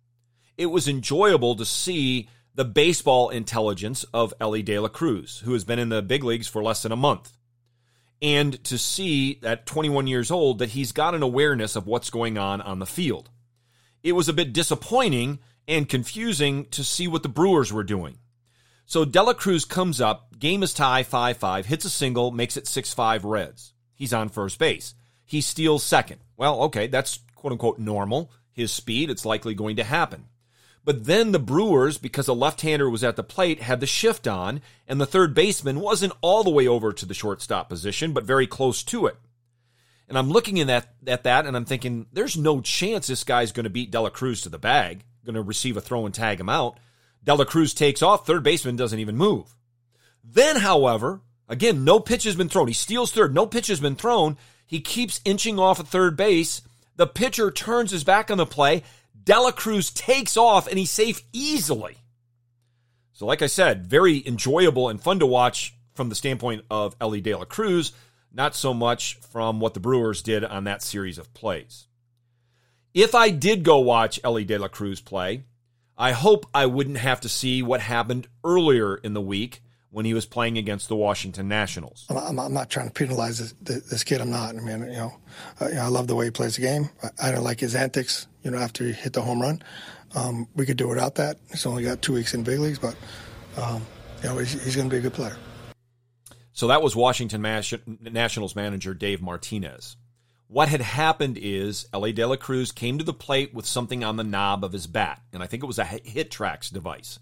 It 0.57 0.67
was 0.67 0.87
enjoyable 0.87 1.55
to 1.55 1.65
see 1.65 2.29
the 2.55 2.65
baseball 2.65 3.29
intelligence 3.29 4.03
of 4.13 4.33
Elly 4.39 4.63
De 4.63 4.79
La 4.79 4.87
Cruz, 4.87 5.39
who 5.45 5.53
has 5.53 5.63
been 5.63 5.77
in 5.77 5.89
the 5.89 6.01
big 6.01 6.23
leagues 6.23 6.47
for 6.47 6.63
less 6.63 6.81
than 6.81 6.91
a 6.91 6.97
month. 6.97 7.31
And 8.21 8.61
to 8.63 8.79
see 8.79 9.39
at 9.43 9.67
21 9.67 10.07
years 10.07 10.31
old 10.31 10.59
that 10.59 10.69
he's 10.69 10.91
got 10.91 11.13
an 11.13 11.21
awareness 11.21 11.75
of 11.75 11.85
what's 11.85 12.09
going 12.09 12.37
on 12.37 12.61
on 12.61 12.79
the 12.79 12.87
field. 12.87 13.29
It 14.01 14.13
was 14.13 14.27
a 14.27 14.33
bit 14.33 14.53
disappointing 14.53 15.39
and 15.67 15.87
confusing 15.87 16.65
to 16.71 16.83
see 16.83 17.07
what 17.07 17.21
the 17.21 17.29
Brewers 17.29 17.71
were 17.71 17.83
doing. 17.83 18.17
So 18.89 19.03
De 19.03 19.21
La 19.21 19.33
Cruz 19.33 19.65
comes 19.65 19.99
up, 19.99 20.39
game 20.39 20.63
is 20.63 20.73
tie 20.73 21.03
5 21.03 21.35
5, 21.35 21.65
hits 21.65 21.83
a 21.83 21.89
single, 21.89 22.31
makes 22.31 22.55
it 22.55 22.67
6 22.67 22.93
5 22.93 23.25
Reds. 23.25 23.73
He's 23.93 24.13
on 24.13 24.29
first 24.29 24.57
base. 24.57 24.95
he 25.25 25.41
steals 25.41 25.83
second. 25.83 26.21
Well, 26.37 26.61
okay, 26.61 26.87
that's 26.87 27.19
quote 27.35 27.51
unquote 27.51 27.79
normal. 27.79 28.31
His 28.53 28.71
speed, 28.71 29.09
it's 29.09 29.25
likely 29.25 29.53
going 29.53 29.75
to 29.75 29.83
happen. 29.83 30.27
But 30.85 31.03
then 31.03 31.33
the 31.33 31.39
Brewers, 31.39 31.97
because 31.97 32.29
a 32.29 32.33
left 32.33 32.61
hander 32.61 32.89
was 32.89 33.03
at 33.03 33.17
the 33.17 33.23
plate, 33.23 33.61
had 33.61 33.81
the 33.81 33.85
shift 33.85 34.25
on, 34.25 34.61
and 34.87 35.01
the 35.01 35.05
third 35.05 35.33
baseman 35.33 35.81
wasn't 35.81 36.13
all 36.21 36.45
the 36.45 36.49
way 36.49 36.65
over 36.65 36.93
to 36.93 37.05
the 37.05 37.13
shortstop 37.13 37.67
position, 37.67 38.13
but 38.13 38.23
very 38.23 38.47
close 38.47 38.83
to 38.83 39.05
it. 39.05 39.17
And 40.07 40.17
I'm 40.17 40.29
looking 40.29 40.61
at 40.61 40.67
that, 40.67 40.93
at 41.05 41.23
that 41.23 41.45
and 41.45 41.57
I'm 41.57 41.65
thinking, 41.65 42.05
there's 42.13 42.37
no 42.37 42.61
chance 42.61 43.07
this 43.07 43.25
guy's 43.25 43.51
going 43.51 43.65
to 43.65 43.69
beat 43.69 43.91
De 43.91 43.99
La 43.99 44.09
Cruz 44.09 44.43
to 44.43 44.49
the 44.49 44.57
bag, 44.57 45.03
going 45.25 45.35
to 45.35 45.41
receive 45.41 45.75
a 45.75 45.81
throw 45.81 46.05
and 46.05 46.15
tag 46.15 46.39
him 46.39 46.47
out. 46.47 46.79
De 47.23 47.33
La 47.33 47.43
Cruz 47.45 47.73
takes 47.73 48.01
off, 48.01 48.25
third 48.25 48.43
baseman 48.43 48.75
doesn't 48.75 48.99
even 48.99 49.17
move. 49.17 49.55
Then, 50.23 50.57
however, 50.57 51.21
again, 51.47 51.83
no 51.83 51.99
pitch 51.99 52.23
has 52.23 52.35
been 52.35 52.49
thrown. 52.49 52.67
He 52.67 52.73
steals 52.73 53.11
third, 53.11 53.33
no 53.33 53.45
pitch 53.45 53.67
has 53.67 53.79
been 53.79 53.95
thrown. 53.95 54.37
He 54.65 54.81
keeps 54.81 55.21
inching 55.25 55.59
off 55.59 55.79
at 55.79 55.87
third 55.87 56.17
base. 56.17 56.61
The 56.95 57.07
pitcher 57.07 57.51
turns 57.51 57.91
his 57.91 58.03
back 58.03 58.29
on 58.29 58.37
the 58.37 58.45
play. 58.45 58.83
De 59.23 59.39
La 59.39 59.51
Cruz 59.51 59.91
takes 59.91 60.37
off 60.37 60.67
and 60.67 60.77
he's 60.77 60.91
safe 60.91 61.21
easily. 61.33 61.97
So, 63.13 63.25
like 63.25 63.41
I 63.41 63.47
said, 63.47 63.87
very 63.87 64.25
enjoyable 64.27 64.89
and 64.89 65.01
fun 65.01 65.19
to 65.19 65.25
watch 65.25 65.73
from 65.95 66.09
the 66.09 66.15
standpoint 66.15 66.63
of 66.69 66.95
Elly 67.01 67.19
De 67.19 67.33
La 67.33 67.45
Cruz, 67.45 67.91
not 68.31 68.55
so 68.55 68.73
much 68.73 69.15
from 69.31 69.59
what 69.59 69.73
the 69.73 69.79
Brewers 69.79 70.21
did 70.21 70.45
on 70.45 70.65
that 70.65 70.83
series 70.83 71.17
of 71.17 71.33
plays. 71.33 71.87
If 72.93 73.15
I 73.15 73.31
did 73.31 73.63
go 73.63 73.79
watch 73.79 74.19
Elly 74.23 74.45
De 74.45 74.57
La 74.57 74.67
Cruz 74.67 75.01
play, 75.01 75.43
I 75.97 76.11
hope 76.11 76.45
I 76.53 76.67
wouldn't 76.67 76.97
have 76.97 77.21
to 77.21 77.29
see 77.29 77.63
what 77.63 77.81
happened 77.81 78.27
earlier 78.43 78.95
in 78.95 79.13
the 79.13 79.21
week 79.21 79.61
when 79.89 80.05
he 80.05 80.13
was 80.13 80.25
playing 80.25 80.57
against 80.57 80.89
the 80.89 80.95
Washington 80.95 81.47
Nationals. 81.47 82.05
I'm, 82.09 82.37
I'm 82.39 82.53
not 82.53 82.69
trying 82.69 82.87
to 82.87 82.93
penalize 82.93 83.39
this, 83.39 83.81
this, 83.83 84.03
kid. 84.03 84.21
I'm 84.21 84.29
not. 84.29 84.55
I 84.55 84.59
mean, 84.59 84.81
you 84.81 84.97
know, 84.97 85.13
uh, 85.59 85.69
you 85.69 85.75
know, 85.75 85.81
I 85.81 85.87
love 85.87 86.07
the 86.07 86.15
way 86.15 86.25
he 86.25 86.31
plays 86.31 86.55
the 86.55 86.61
game. 86.61 86.89
I, 87.01 87.29
I 87.29 87.31
don't 87.31 87.43
like 87.43 87.59
his 87.59 87.73
antics. 87.73 88.27
You 88.43 88.51
know, 88.51 88.59
after 88.59 88.83
he 88.83 88.91
hit 88.91 89.13
the 89.13 89.21
home 89.21 89.41
run, 89.41 89.63
um, 90.13 90.47
we 90.55 90.65
could 90.65 90.77
do 90.77 90.87
without 90.87 91.15
that. 91.15 91.37
He's 91.49 91.65
only 91.65 91.83
got 91.83 92.01
two 92.01 92.13
weeks 92.13 92.33
in 92.33 92.43
big 92.43 92.59
leagues, 92.59 92.79
but 92.79 92.95
um, 93.57 93.85
you 94.21 94.29
know, 94.29 94.37
he's, 94.37 94.63
he's 94.63 94.75
going 94.75 94.89
to 94.89 94.93
be 94.93 94.99
a 94.99 95.01
good 95.01 95.13
player. 95.13 95.35
So 96.53 96.67
that 96.67 96.81
was 96.81 96.95
Washington 96.95 97.41
Nationals 97.41 98.55
manager 98.55 98.93
Dave 98.93 99.21
Martinez. 99.21 99.95
What 100.49 100.69
had 100.69 100.81
happened 100.81 101.37
is 101.37 101.87
Elly 101.93 102.13
De 102.13 102.25
La 102.25 102.37
Cruz 102.37 102.71
came 102.71 102.97
to 102.97 103.03
the 103.03 103.13
plate 103.13 103.53
with 103.53 103.65
something 103.65 104.03
on 104.03 104.15
the 104.15 104.23
knob 104.23 104.63
of 104.63 104.71
his 104.71 104.87
bat, 104.87 105.21
and 105.33 105.43
I 105.43 105.47
think 105.47 105.61
it 105.61 105.67
was 105.67 105.79
a 105.79 105.83
HitTrax 105.83 106.71
device. 106.71 107.19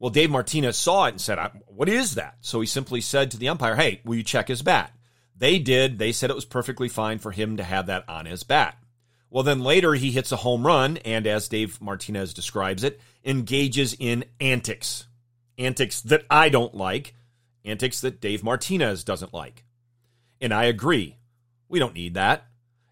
Well, 0.00 0.10
Dave 0.10 0.30
Martinez 0.30 0.76
saw 0.76 1.06
it 1.06 1.10
and 1.10 1.20
said, 1.20 1.38
What 1.66 1.88
is 1.88 2.16
that? 2.16 2.38
So 2.40 2.60
he 2.60 2.66
simply 2.66 3.00
said 3.00 3.30
to 3.30 3.38
the 3.38 3.48
umpire, 3.48 3.76
Hey, 3.76 4.00
will 4.04 4.16
you 4.16 4.24
check 4.24 4.48
his 4.48 4.62
bat? 4.62 4.92
They 5.38 5.58
did. 5.58 5.98
They 5.98 6.12
said 6.12 6.28
it 6.28 6.36
was 6.36 6.44
perfectly 6.44 6.88
fine 6.88 7.18
for 7.18 7.30
him 7.30 7.56
to 7.56 7.64
have 7.64 7.86
that 7.86 8.08
on 8.08 8.26
his 8.26 8.42
bat. 8.42 8.76
Well, 9.30 9.44
then 9.44 9.60
later 9.60 9.94
he 9.94 10.10
hits 10.10 10.32
a 10.32 10.36
home 10.36 10.66
run 10.66 10.96
and, 10.98 11.26
as 11.26 11.48
Dave 11.48 11.80
Martinez 11.80 12.34
describes 12.34 12.82
it, 12.84 13.00
engages 13.24 13.94
in 13.98 14.24
antics. 14.40 15.06
Antics 15.58 16.00
that 16.02 16.24
I 16.30 16.48
don't 16.48 16.74
like, 16.74 17.14
antics 17.64 18.00
that 18.00 18.20
Dave 18.20 18.42
Martinez 18.42 19.04
doesn't 19.04 19.34
like. 19.34 19.64
And 20.40 20.52
I 20.52 20.64
agree. 20.64 21.16
We 21.68 21.78
don't 21.78 21.94
need 21.94 22.14
that. 22.14 22.44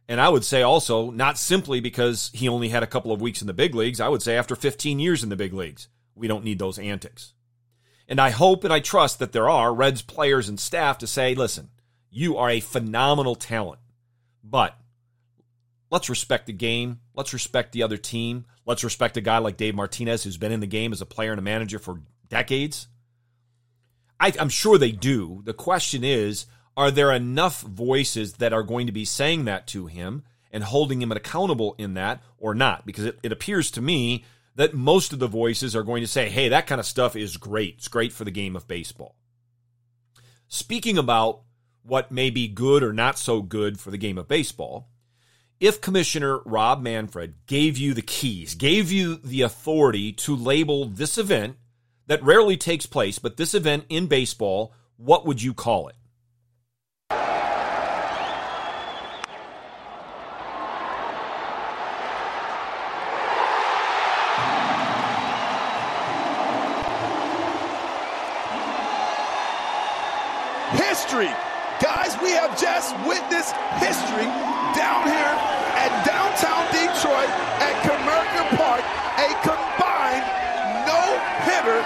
And 0.09 0.21
I 0.21 0.29
would 0.29 0.45
say 0.45 0.63
also, 0.63 1.11
not 1.11 1.39
simply 1.39 1.81
because 1.81 2.31
he 2.35 2.49
only 2.49 2.69
had 2.69 2.83
a 2.83 2.89
couple 2.89 3.13
of 3.13 3.23
weeks 3.23 3.41
in 3.41 3.47
the 3.47 3.55
big 3.55 3.75
leagues, 3.75 4.01
I 4.01 4.09
would 4.09 4.23
say 4.23 4.37
after 4.37 4.55
15 4.55 4.99
years 4.99 5.23
in 5.23 5.31
the 5.31 5.37
big 5.37 5.55
leagues. 5.55 5.89
We 6.15 6.29
don't 6.29 6.45
need 6.45 6.59
those 6.59 6.79
antics. 6.79 7.33
And 8.07 8.21
I 8.21 8.31
hope 8.31 8.65
and 8.65 8.73
I 8.73 8.81
trust 8.81 9.19
that 9.19 9.33
there 9.33 9.49
are 9.49 9.75
Reds 9.75 10.03
players 10.03 10.49
and 10.49 10.61
staff 10.61 10.99
to 10.99 11.07
say, 11.07 11.35
listen, 11.35 11.71
you 12.11 12.37
are 12.37 12.51
a 12.51 12.61
phenomenal 12.61 13.35
talent, 13.35 13.81
but 14.43 14.79
let's 15.91 16.11
respect 16.11 16.47
the 16.47 16.53
game. 16.53 17.01
Let's 17.15 17.33
respect 17.33 17.73
the 17.73 17.83
other 17.83 17.97
team. 17.97 18.45
Let's 18.67 18.85
respect 18.85 19.17
a 19.17 19.23
guy 19.23 19.39
like 19.39 19.57
Dave 19.57 19.75
Martinez 19.75 20.23
who's 20.23 20.37
been 20.37 20.53
in 20.53 20.61
the 20.61 20.67
game 20.67 20.93
as 20.93 21.01
a 21.01 21.07
player 21.07 21.33
and 21.33 21.39
a 21.39 21.43
manager 21.43 21.79
for 21.79 22.03
decades. 22.29 22.89
I, 24.21 24.33
am 24.39 24.49
sure 24.49 24.79
they 24.79 24.93
do. 24.93 25.43
The 25.45 25.55
question 25.55 26.05
is, 26.05 26.47
are 26.77 26.91
there 26.91 27.13
enough 27.13 27.61
voices 27.63 28.35
that 28.35 28.53
are 28.53 28.63
going 28.63 28.87
to 28.87 28.93
be 28.93 29.05
saying 29.05 29.45
that 29.45 29.67
to 29.69 29.87
him 29.87 30.25
and 30.51 30.65
holding 30.65 31.01
him 31.01 31.13
accountable 31.13 31.75
in 31.79 31.95
that 31.95 32.23
or 32.39 32.55
not? 32.55 32.85
Because 32.87 33.05
it, 33.05 33.19
it 33.23 33.33
appears 33.33 33.71
to 33.73 33.81
me 33.81 34.25
that 34.57 34.75
most 34.75 35.13
of 35.13 35.19
the 35.19 35.29
voices 35.29 35.75
are 35.75 35.83
going 35.83 36.03
to 36.03 36.09
say, 36.09 36.29
hey, 36.29 36.49
that 36.49 36.67
kind 36.67 36.81
of 36.81 36.87
stuff 36.87 37.17
is 37.17 37.37
great. 37.37 37.77
It's 37.79 37.89
great 37.89 38.13
for 38.13 38.25
the 38.25 38.31
game 38.31 38.57
of 38.57 38.69
baseball. 38.69 39.17
Speaking 40.49 40.99
about 40.99 41.43
what 41.83 42.13
may 42.13 42.31
be 42.31 42.49
good 42.49 42.83
or 42.83 42.93
not 42.93 43.19
so 43.19 43.43
good 43.43 43.79
for 43.79 43.91
the 43.91 43.99
game 43.99 44.19
of 44.19 44.29
baseball, 44.29 44.89
if 45.61 45.81
Commissioner 45.81 46.41
Rob 46.45 46.83
Manfred 46.83 47.35
gave 47.47 47.79
you 47.79 47.95
the 47.95 48.03
keys, 48.03 48.55
gave 48.55 48.91
you 48.91 49.17
the 49.17 49.43
authority 49.43 50.13
to 50.13 50.37
label 50.37 50.87
this 50.87 51.19
event 51.19 51.57
that 52.07 52.23
rarely 52.23 52.57
takes 52.57 52.87
place, 52.87 53.19
but 53.19 53.37
this 53.37 53.55
event 53.55 53.85
in 53.89 54.07
baseball, 54.07 54.75
what 54.97 55.27
would 55.27 55.43
you 55.43 55.55
call 55.55 55.89
it? 55.89 55.97
History. 71.15 71.35
Guys, 71.81 72.17
we 72.23 72.31
have 72.31 72.59
just 72.61 72.95
witnessed 73.07 73.55
history 73.79 74.27
down 74.75 75.07
here 75.07 75.35
at 75.79 76.05
downtown 76.07 76.65
Detroit 76.73 77.31
at 77.63 77.75
Comerica 77.83 78.57
Park, 78.57 78.83
a 79.19 79.31
combined 79.43 80.27
no-hitter 80.87 81.83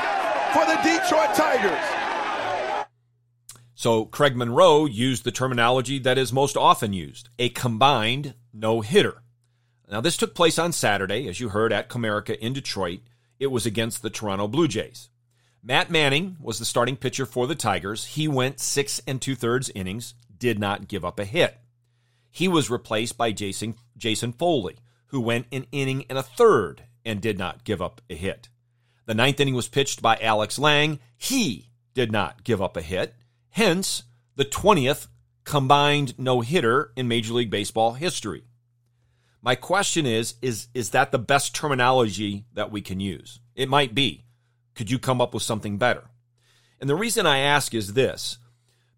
for 0.53 0.65
the 0.67 0.77
Detroit 0.83 1.35
Tigers. 1.35 1.85
So 3.75 4.07
Craig 4.07 4.37
Monroe 4.37 4.87
used 4.87 5.25
the 5.25 5.33
terminology 5.33 5.99
that 6.01 6.19
is 6.19 6.33
most 6.33 6.57
often 6.57 6.93
used, 6.93 7.29
a 7.39 7.49
combined 7.51 8.35
no-hitter. 8.53 9.23
Now 9.91 10.01
this 10.01 10.17
took 10.17 10.35
place 10.35 10.59
on 10.59 10.73
Saturday, 10.73 11.29
as 11.29 11.41
you 11.41 11.51
heard, 11.51 11.73
at 11.73 11.89
Comerica 11.89 12.37
in 12.39 12.53
Detroit. 12.53 13.01
It 13.39 13.49
was 13.49 13.67
against 13.67 14.03
the 14.03 14.11
Toronto 14.11 14.49
Blue 14.49 14.69
Jays. 14.69 15.11
Matt 15.63 15.91
Manning 15.91 16.37
was 16.41 16.59
the 16.59 16.65
starting 16.65 16.97
pitcher 16.97 17.27
for 17.27 17.47
the 17.47 17.55
Tigers. 17.55 18.07
He 18.07 18.29
went 18.29 18.61
six 18.61 19.01
and 19.07 19.21
two 19.21 19.35
thirds 19.35 19.71
innings, 19.75 20.15
did 20.39 20.59
not 20.59 20.89
give 20.89 21.05
up 21.05 21.19
a 21.19 21.25
hit. 21.25 21.59
He 22.31 22.49
was 22.49 22.71
replaced 22.71 23.19
by 23.19 23.33
Jason, 23.33 23.75
Jason 23.97 24.33
Foley, 24.33 24.77
who 25.07 25.21
went 25.21 25.47
an 25.51 25.67
inning 25.73 26.05
and 26.09 26.19
a 26.19 26.23
third 26.23 26.85
and 27.05 27.21
did 27.21 27.39
not 27.39 27.65
give 27.65 27.83
up 27.83 28.01
a 28.09 28.15
hit. 28.15 28.49
The 29.07 29.15
ninth 29.15 29.41
inning 29.41 29.55
was 29.55 29.69
pitched 29.69 30.03
by 30.03 30.19
Alex 30.19 30.59
Lang. 30.59 31.01
He 31.17 31.71
did 31.95 32.13
not 32.13 32.45
give 32.45 32.63
up 32.63 32.77
a 32.77 32.83
hit. 32.83 33.15
Hence, 33.51 34.05
the 34.37 34.45
20th 34.45 35.09
combined 35.45 36.17
no 36.19 36.43
hitter 36.43 36.93
in 36.95 37.09
Major 37.09 37.33
League 37.33 37.51
Baseball 37.51 37.95
history. 37.95 38.45
My 39.41 39.55
question 39.55 40.05
is, 40.05 40.35
is, 40.43 40.69
is 40.75 40.91
that 40.91 41.11
the 41.11 41.19
best 41.19 41.55
terminology 41.55 42.45
that 42.53 42.71
we 42.71 42.83
can 42.83 43.01
use? 43.01 43.41
It 43.55 43.69
might 43.69 43.95
be. 43.95 44.25
Could 44.79 44.93
you 44.93 45.01
come 45.01 45.21
up 45.21 45.35
with 45.35 45.43
something 45.43 45.77
better? 45.77 46.05
And 46.81 46.89
the 46.89 46.95
reason 46.95 47.27
I 47.27 47.39
ask 47.39 47.75
is 47.75 47.95
this 47.95 48.39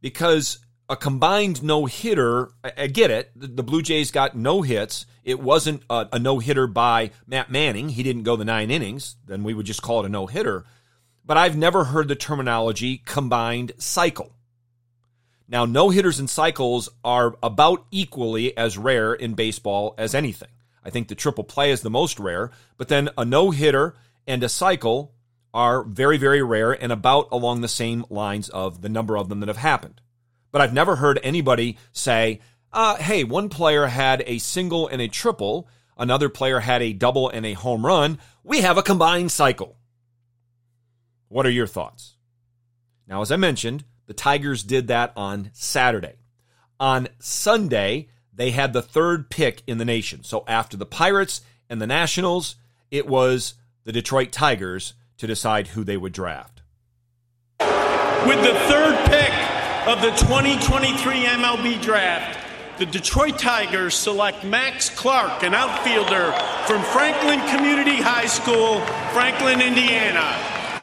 because 0.03 0.59
a 0.91 0.97
combined 0.97 1.63
no 1.63 1.87
hitter, 1.87 2.51
I, 2.63 2.87
get 2.89 3.11
it. 3.11 3.31
The, 3.35 3.63
Blue 3.63 3.81
Jays 3.81 4.11
got 4.11 4.37
no 4.37 4.61
hits. 4.61 5.07
It 5.25 5.41
wasn't 5.41 5.83
a, 5.89 6.07
a 6.13 6.19
no 6.19 6.39
hitter 6.39 6.67
by 6.67 7.13
Matt 7.27 7.51
Manning. 7.51 7.89
He 7.89 8.03
didn't 8.03 8.25
go 8.25 8.37
the 8.37 8.45
nine 8.45 8.71
innings. 8.71 9.17
Then 9.27 9.43
we 9.43 9.55
would 9.55 9.65
just 9.65 9.81
call 9.81 10.01
it 10.01 10.07
a 10.07 10.11
no 10.11 10.27
hitter. 10.27 10.67
But 11.25 11.39
I've 11.39 11.57
never 11.57 11.85
heard 11.85 12.09
the 12.09 12.15
terminology 12.15 12.99
combined 12.99 13.73
cycle. 13.79 14.35
Now, 15.49 15.65
no 15.65 15.89
hitters 15.89 16.19
and 16.19 16.29
cycles 16.29 16.91
are 17.03 17.37
about 17.43 17.87
equally 17.91 18.55
as 18.55 18.77
rare 18.77 19.15
in 19.15 19.33
baseball 19.33 19.95
as 19.97 20.15
anything. 20.15 20.51
I 20.85 20.91
think 20.91 21.09
the 21.09 21.15
triple 21.15 21.45
play 21.45 21.71
is 21.71 21.81
the 21.81 21.89
most 21.89 22.21
rare, 22.21 22.51
but 22.77 22.89
then 22.89 23.09
a 23.17 23.25
no 23.25 23.51
hitter 23.51 23.97
and 24.27 24.45
a 24.45 24.49
cycle 24.51 25.15
are 25.53 25.83
very, 25.83 26.17
very 26.17 26.43
rare 26.43 26.73
and 26.73 26.93
about 26.93 27.29
along 27.33 27.61
the 27.61 27.69
same 27.69 28.05
lines 28.09 28.49
of 28.49 28.83
the 28.83 28.89
number 28.89 29.17
of 29.17 29.29
them 29.29 29.41
that 29.41 29.49
have 29.49 29.57
happened. 29.57 30.01
But 30.53 30.61
I've 30.61 30.73
never 30.73 30.97
heard 30.97 31.21
anybody 31.23 31.79
say, 31.93 32.41
uh, 32.73 32.97
hey, 32.97 33.25
one 33.25 33.49
player 33.49 33.87
had 33.87 34.23
a 34.27 34.39
single 34.39 34.87
and 34.89 35.03
a 35.03 35.09
triple, 35.09 35.69
another 35.97 36.29
player 36.29 36.61
had 36.61 36.83
a 36.83 36.93
double 36.93 37.29
and 37.29 37.45
a 37.45 37.53
home 37.53 37.85
run. 37.85 38.19
We 38.45 38.61
have 38.61 38.79
a 38.79 38.83
combined 38.83 39.33
cycle. 39.33 39.77
What 41.29 41.47
are 41.47 41.51
your 41.51 41.67
thoughts? 41.67 42.17
Now, 43.07 43.23
as 43.23 43.33
I 43.33 43.37
mentioned, 43.37 43.85
the 44.07 44.15
Tigers 44.15 44.63
did 44.63 44.89
that 44.89 45.13
on 45.17 45.51
Saturday. 45.53 46.15
On 46.79 47.09
Sunday, 47.19 48.09
they 48.33 48.51
had 48.51 48.73
the 48.73 48.83
third 48.83 49.31
pick 49.31 49.63
in 49.67 49.79
the 49.79 49.85
nation. 49.85 50.25
So 50.25 50.45
after 50.47 50.77
the 50.77 50.87
Pirates 50.87 51.43
and 51.69 51.81
the 51.81 51.87
Nationals, 51.87 52.57
it 52.91 53.07
was 53.07 53.55
the 53.85 53.93
Detroit 53.93 54.33
Tigers 54.33 54.95
to 55.21 55.27
decide 55.27 55.69
who 55.69 55.85
they 55.85 55.97
would 55.97 56.13
draft. 56.13 56.63
With 58.27 58.43
the 58.43 58.55
third 58.69 58.97
pick 59.07 59.33
of 59.87 60.01
the 60.01 60.11
2023 60.13 61.25
MLB 61.25 61.81
draft, 61.83 62.39
the 62.79 62.87
Detroit 62.87 63.39
Tigers 63.39 63.95
select 63.95 64.45
Max 64.45 64.89
Clark, 64.89 65.43
an 65.43 65.53
outfielder 65.53 66.33
from 66.67 66.83
Franklin 66.83 67.41
Community 67.55 67.97
High 67.97 68.27
School, 68.27 68.81
Franklin, 69.13 69.61
Indiana. 69.61 70.83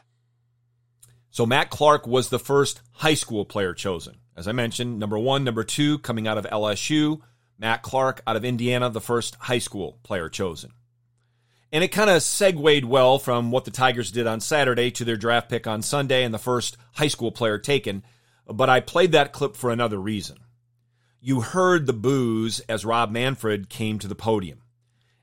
So 1.30 1.44
Matt 1.44 1.70
Clark 1.70 2.06
was 2.06 2.28
the 2.28 2.38
first 2.38 2.80
high 2.92 3.14
school 3.14 3.44
player 3.44 3.74
chosen. 3.74 4.18
As 4.36 4.46
I 4.46 4.52
mentioned, 4.52 5.00
number 5.00 5.18
one, 5.18 5.42
number 5.42 5.64
two, 5.64 5.98
coming 5.98 6.28
out 6.28 6.38
of 6.38 6.44
LSU, 6.46 7.20
Matt 7.58 7.82
Clark 7.82 8.22
out 8.24 8.36
of 8.36 8.44
Indiana, 8.44 8.88
the 8.88 9.00
first 9.00 9.34
high 9.34 9.58
school 9.58 9.98
player 10.04 10.28
chosen. 10.28 10.70
And 11.70 11.84
it 11.84 11.88
kind 11.88 12.08
of 12.08 12.22
segued 12.22 12.84
well 12.84 13.18
from 13.18 13.50
what 13.50 13.64
the 13.64 13.70
Tigers 13.70 14.10
did 14.10 14.26
on 14.26 14.40
Saturday 14.40 14.90
to 14.92 15.04
their 15.04 15.16
draft 15.16 15.50
pick 15.50 15.66
on 15.66 15.82
Sunday 15.82 16.24
and 16.24 16.32
the 16.32 16.38
first 16.38 16.76
high 16.94 17.08
school 17.08 17.30
player 17.30 17.58
taken. 17.58 18.02
But 18.46 18.70
I 18.70 18.80
played 18.80 19.12
that 19.12 19.32
clip 19.32 19.54
for 19.54 19.70
another 19.70 20.00
reason. 20.00 20.38
You 21.20 21.42
heard 21.42 21.86
the 21.86 21.92
boos 21.92 22.60
as 22.60 22.86
Rob 22.86 23.10
Manfred 23.10 23.68
came 23.68 23.98
to 23.98 24.08
the 24.08 24.14
podium. 24.14 24.62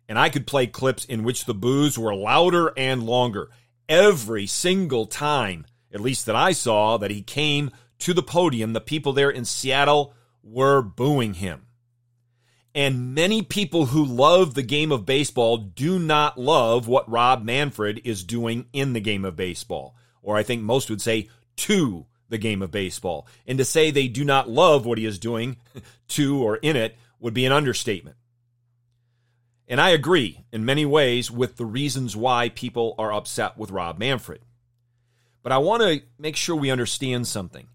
And 0.07 0.19
I 0.19 0.29
could 0.29 0.45
play 0.45 0.67
clips 0.67 1.03
in 1.05 1.23
which 1.23 1.45
the 1.45 1.55
boos 1.55 1.97
were 1.97 2.13
louder 2.13 2.71
and 2.77 3.03
longer 3.03 3.49
every 3.89 4.45
single 4.45 5.07
time, 5.07 5.65
at 5.91 5.99
least 5.99 6.27
that 6.27 6.35
I 6.35 6.51
saw, 6.51 6.97
that 6.97 7.09
he 7.09 7.23
came 7.23 7.71
to 7.99 8.13
the 8.13 8.21
podium. 8.21 8.73
The 8.73 8.81
people 8.81 9.13
there 9.13 9.31
in 9.31 9.45
Seattle 9.45 10.13
were 10.43 10.83
booing 10.83 11.35
him. 11.35 11.65
And 12.75 13.15
many 13.15 13.41
people 13.41 13.85
who 13.85 14.03
love 14.03 14.53
the 14.53 14.61
game 14.61 14.91
of 14.91 15.05
baseball 15.05 15.55
do 15.55 15.97
not 15.97 16.37
love 16.37 16.89
what 16.89 17.09
Rob 17.09 17.41
Manfred 17.41 18.01
is 18.03 18.25
doing 18.25 18.65
in 18.73 18.91
the 18.91 18.99
game 18.99 19.23
of 19.23 19.37
baseball. 19.37 19.95
Or 20.21 20.35
I 20.35 20.43
think 20.43 20.61
most 20.61 20.89
would 20.89 21.01
say 21.01 21.29
to 21.55 22.05
the 22.27 22.37
game 22.37 22.61
of 22.61 22.71
baseball. 22.71 23.27
And 23.47 23.57
to 23.59 23.65
say 23.65 23.91
they 23.91 24.09
do 24.09 24.25
not 24.25 24.49
love 24.49 24.85
what 24.85 24.97
he 24.97 25.05
is 25.05 25.17
doing 25.19 25.55
to 26.09 26.43
or 26.43 26.57
in 26.57 26.75
it 26.75 26.97
would 27.17 27.33
be 27.33 27.45
an 27.45 27.53
understatement. 27.53 28.17
And 29.69 29.79
I 29.79 29.91
agree 29.91 30.43
in 30.51 30.65
many 30.65 30.85
ways 30.85 31.31
with 31.31 31.55
the 31.55 31.65
reasons 31.65 32.13
why 32.13 32.49
people 32.49 32.93
are 32.99 33.13
upset 33.13 33.57
with 33.57 33.71
Rob 33.71 33.97
Manfred. 33.97 34.41
But 35.43 35.53
I 35.53 35.59
want 35.59 35.81
to 35.81 36.01
make 36.19 36.35
sure 36.35 36.57
we 36.57 36.71
understand 36.71 37.25
something. 37.25 37.67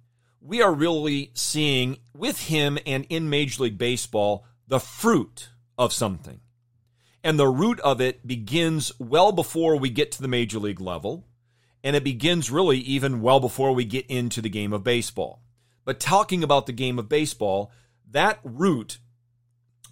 We 0.42 0.60
are 0.60 0.72
really 0.72 1.30
seeing 1.32 1.98
with 2.14 2.42
him 2.42 2.78
and 2.84 3.06
in 3.08 3.30
Major 3.30 3.62
League 3.62 3.78
Baseball 3.78 4.44
the 4.70 4.80
fruit 4.80 5.50
of 5.76 5.92
something. 5.92 6.40
And 7.22 7.38
the 7.38 7.48
root 7.48 7.80
of 7.80 8.00
it 8.00 8.26
begins 8.26 8.92
well 8.98 9.32
before 9.32 9.76
we 9.76 9.90
get 9.90 10.12
to 10.12 10.22
the 10.22 10.28
major 10.28 10.58
league 10.60 10.80
level, 10.80 11.26
and 11.82 11.96
it 11.96 12.04
begins 12.04 12.52
really 12.52 12.78
even 12.78 13.20
well 13.20 13.40
before 13.40 13.74
we 13.74 13.84
get 13.84 14.06
into 14.06 14.40
the 14.40 14.48
game 14.48 14.72
of 14.72 14.84
baseball. 14.84 15.42
But 15.84 15.98
talking 15.98 16.44
about 16.44 16.66
the 16.66 16.72
game 16.72 17.00
of 17.00 17.08
baseball, 17.08 17.72
that 18.12 18.38
root 18.44 18.98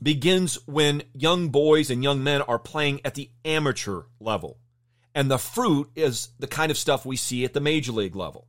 begins 0.00 0.54
when 0.66 1.02
young 1.12 1.48
boys 1.48 1.90
and 1.90 2.04
young 2.04 2.22
men 2.22 2.40
are 2.42 2.58
playing 2.58 3.00
at 3.04 3.14
the 3.14 3.30
amateur 3.44 4.02
level. 4.20 4.58
And 5.12 5.28
the 5.28 5.38
fruit 5.38 5.90
is 5.96 6.28
the 6.38 6.46
kind 6.46 6.70
of 6.70 6.78
stuff 6.78 7.04
we 7.04 7.16
see 7.16 7.44
at 7.44 7.52
the 7.52 7.60
major 7.60 7.90
league 7.90 8.14
level. 8.14 8.46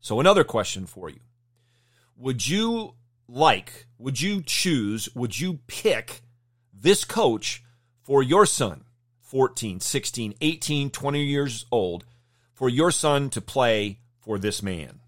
So, 0.00 0.20
another 0.20 0.44
question 0.44 0.84
for 0.84 1.08
you 1.08 1.20
Would 2.16 2.46
you 2.46 2.96
like, 3.28 3.86
would 3.98 4.20
you 4.20 4.42
choose, 4.44 5.08
would 5.14 5.38
you 5.38 5.60
pick 5.66 6.22
this 6.72 7.04
coach 7.04 7.62
for 8.02 8.22
your 8.22 8.46
son, 8.46 8.84
14, 9.20 9.80
16, 9.80 10.34
18, 10.40 10.90
20 10.90 11.24
years 11.24 11.66
old, 11.70 12.04
for 12.52 12.68
your 12.68 12.90
son 12.90 13.30
to 13.30 13.40
play 13.40 14.00
for 14.20 14.38
this 14.38 14.62
man? 14.62 15.00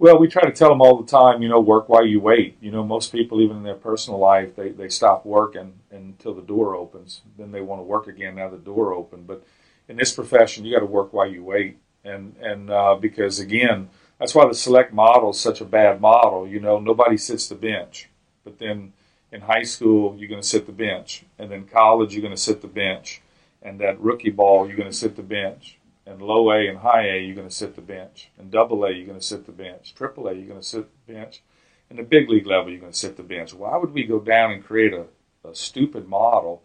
Well, 0.00 0.18
we 0.18 0.28
try 0.28 0.42
to 0.42 0.52
tell 0.52 0.68
them 0.68 0.80
all 0.80 1.02
the 1.02 1.10
time, 1.10 1.42
you 1.42 1.48
know, 1.48 1.58
work 1.58 1.88
while 1.88 2.06
you 2.06 2.20
wait. 2.20 2.56
You 2.60 2.70
know, 2.70 2.84
most 2.84 3.10
people, 3.10 3.40
even 3.40 3.56
in 3.56 3.62
their 3.64 3.74
personal 3.74 4.20
life, 4.20 4.54
they, 4.54 4.70
they 4.70 4.88
stop 4.88 5.26
working 5.26 5.72
until 5.90 6.34
the 6.34 6.42
door 6.42 6.76
opens. 6.76 7.22
Then 7.36 7.50
they 7.50 7.60
want 7.60 7.80
to 7.80 7.84
work 7.84 8.06
again 8.06 8.36
now 8.36 8.48
the 8.48 8.58
door 8.58 8.94
opened. 8.94 9.26
But 9.26 9.44
in 9.88 9.96
this 9.96 10.14
profession, 10.14 10.64
you 10.64 10.72
got 10.72 10.80
to 10.80 10.86
work 10.86 11.12
while 11.12 11.28
you 11.28 11.42
wait. 11.42 11.78
And, 12.04 12.36
and 12.40 12.70
uh, 12.70 12.94
because, 12.94 13.40
again, 13.40 13.90
that's 14.18 14.34
why 14.34 14.46
the 14.46 14.54
select 14.54 14.92
model 14.92 15.30
is 15.30 15.38
such 15.40 15.60
a 15.60 15.64
bad 15.64 16.00
model. 16.00 16.46
You 16.46 16.60
know, 16.60 16.80
nobody 16.80 17.16
sits 17.16 17.48
the 17.48 17.54
bench. 17.54 18.08
But 18.44 18.58
then 18.58 18.92
in 19.30 19.42
high 19.42 19.62
school, 19.62 20.16
you're 20.16 20.28
going 20.28 20.42
to 20.42 20.46
sit 20.46 20.66
the 20.66 20.72
bench. 20.72 21.24
And 21.38 21.50
then 21.50 21.66
college, 21.66 22.12
you're 22.12 22.22
going 22.22 22.34
to 22.34 22.40
sit 22.40 22.60
the 22.60 22.68
bench. 22.68 23.22
And 23.62 23.78
that 23.80 24.00
rookie 24.00 24.30
ball, 24.30 24.66
you're 24.66 24.76
going 24.76 24.90
to 24.90 24.96
sit 24.96 25.16
the 25.16 25.22
bench. 25.22 25.78
And 26.06 26.22
low 26.22 26.50
A 26.50 26.66
and 26.66 26.78
high 26.78 27.06
A, 27.06 27.20
you're 27.20 27.36
going 27.36 27.48
to 27.48 27.54
sit 27.54 27.76
the 27.76 27.82
bench. 27.82 28.30
And 28.38 28.50
double 28.50 28.84
A, 28.84 28.90
you're 28.90 29.06
going 29.06 29.20
to 29.20 29.24
sit 29.24 29.46
the 29.46 29.52
bench. 29.52 29.94
Triple 29.94 30.28
A, 30.28 30.32
you're 30.32 30.48
going 30.48 30.60
to 30.60 30.66
sit 30.66 30.88
the 31.06 31.12
bench. 31.12 31.42
And 31.90 31.98
the 31.98 32.02
big 32.02 32.28
league 32.28 32.46
level, 32.46 32.70
you're 32.70 32.80
going 32.80 32.92
to 32.92 32.98
sit 32.98 33.16
the 33.16 33.22
bench. 33.22 33.54
Why 33.54 33.76
would 33.76 33.92
we 33.92 34.04
go 34.04 34.18
down 34.18 34.52
and 34.52 34.64
create 34.64 34.94
a, 34.94 35.06
a 35.46 35.54
stupid 35.54 36.08
model 36.08 36.62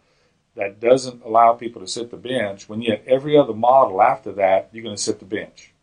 that 0.56 0.80
doesn't 0.80 1.24
allow 1.24 1.52
people 1.52 1.80
to 1.82 1.86
sit 1.86 2.10
the 2.10 2.16
bench 2.16 2.68
when 2.68 2.82
yet 2.82 3.04
every 3.06 3.36
other 3.36 3.54
model 3.54 4.02
after 4.02 4.32
that, 4.32 4.70
you're 4.72 4.84
going 4.84 4.96
to 4.96 5.02
sit 5.02 5.18
the 5.18 5.24
bench? 5.24 5.73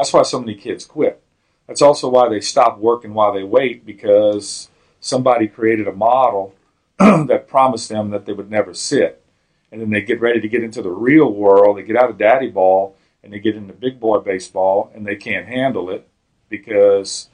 That's 0.00 0.14
why 0.14 0.22
so 0.22 0.40
many 0.40 0.54
kids 0.54 0.86
quit. 0.86 1.22
That's 1.66 1.82
also 1.82 2.08
why 2.08 2.30
they 2.30 2.40
stop 2.40 2.78
working 2.78 3.12
while 3.12 3.34
they 3.34 3.42
wait 3.42 3.84
because 3.84 4.70
somebody 4.98 5.46
created 5.46 5.86
a 5.86 5.92
model 5.92 6.54
that 6.98 7.46
promised 7.46 7.90
them 7.90 8.08
that 8.08 8.24
they 8.24 8.32
would 8.32 8.50
never 8.50 8.72
sit. 8.72 9.22
And 9.70 9.78
then 9.78 9.90
they 9.90 10.00
get 10.00 10.22
ready 10.22 10.40
to 10.40 10.48
get 10.48 10.64
into 10.64 10.80
the 10.80 10.90
real 10.90 11.30
world. 11.30 11.76
They 11.76 11.82
get 11.82 11.96
out 11.96 12.08
of 12.08 12.16
daddy 12.16 12.48
ball 12.48 12.96
and 13.22 13.30
they 13.30 13.40
get 13.40 13.56
into 13.56 13.74
big 13.74 14.00
boy 14.00 14.20
baseball 14.20 14.90
and 14.94 15.06
they 15.06 15.16
can't 15.16 15.46
handle 15.46 15.90
it 15.90 16.08
because 16.48 17.28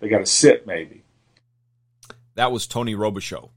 they 0.00 0.08
got 0.08 0.18
to 0.18 0.26
sit 0.26 0.66
maybe. 0.66 1.04
That 2.34 2.50
was 2.50 2.66
Tony 2.66 2.96
Robichaux. 2.96 3.50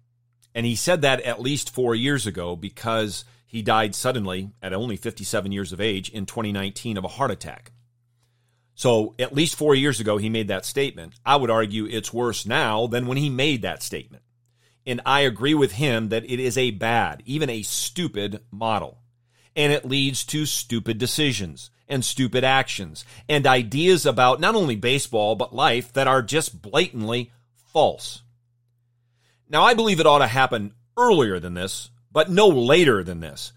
And 0.53 0.67
he 0.67 0.75
said 0.75 1.01
that 1.01 1.21
at 1.21 1.41
least 1.41 1.73
four 1.73 1.95
years 1.95 2.27
ago 2.27 2.55
because 2.55 3.25
he 3.47 3.63
died 3.63 3.95
suddenly 3.95 4.51
at 4.61 4.71
only 4.71 4.97
57 4.97 5.51
years 5.51 5.73
of 5.73 5.81
age 5.81 6.11
in 6.11 6.27
2019 6.27 6.97
of 6.97 7.03
a 7.03 7.07
heart 7.07 7.31
attack. 7.31 7.71
So 8.81 9.13
at 9.19 9.35
least 9.35 9.57
four 9.57 9.75
years 9.75 9.99
ago, 9.99 10.17
he 10.17 10.27
made 10.27 10.47
that 10.47 10.65
statement. 10.65 11.13
I 11.23 11.35
would 11.35 11.51
argue 11.51 11.85
it's 11.85 12.11
worse 12.11 12.47
now 12.47 12.87
than 12.87 13.05
when 13.05 13.19
he 13.19 13.29
made 13.29 13.61
that 13.61 13.83
statement. 13.83 14.23
And 14.87 15.01
I 15.05 15.19
agree 15.19 15.53
with 15.53 15.73
him 15.73 16.09
that 16.09 16.23
it 16.23 16.39
is 16.39 16.57
a 16.57 16.71
bad, 16.71 17.21
even 17.27 17.47
a 17.47 17.61
stupid 17.61 18.41
model. 18.49 18.97
And 19.55 19.71
it 19.71 19.85
leads 19.85 20.23
to 20.25 20.47
stupid 20.47 20.97
decisions 20.97 21.69
and 21.87 22.03
stupid 22.03 22.43
actions 22.43 23.05
and 23.29 23.45
ideas 23.45 24.07
about 24.07 24.39
not 24.39 24.55
only 24.55 24.77
baseball, 24.77 25.35
but 25.35 25.53
life 25.53 25.93
that 25.93 26.07
are 26.07 26.23
just 26.23 26.63
blatantly 26.63 27.31
false. 27.53 28.23
Now, 29.47 29.61
I 29.61 29.75
believe 29.75 29.99
it 29.99 30.07
ought 30.07 30.25
to 30.25 30.27
happen 30.27 30.73
earlier 30.97 31.39
than 31.39 31.53
this, 31.53 31.91
but 32.11 32.31
no 32.31 32.47
later 32.47 33.03
than 33.03 33.19
this 33.19 33.53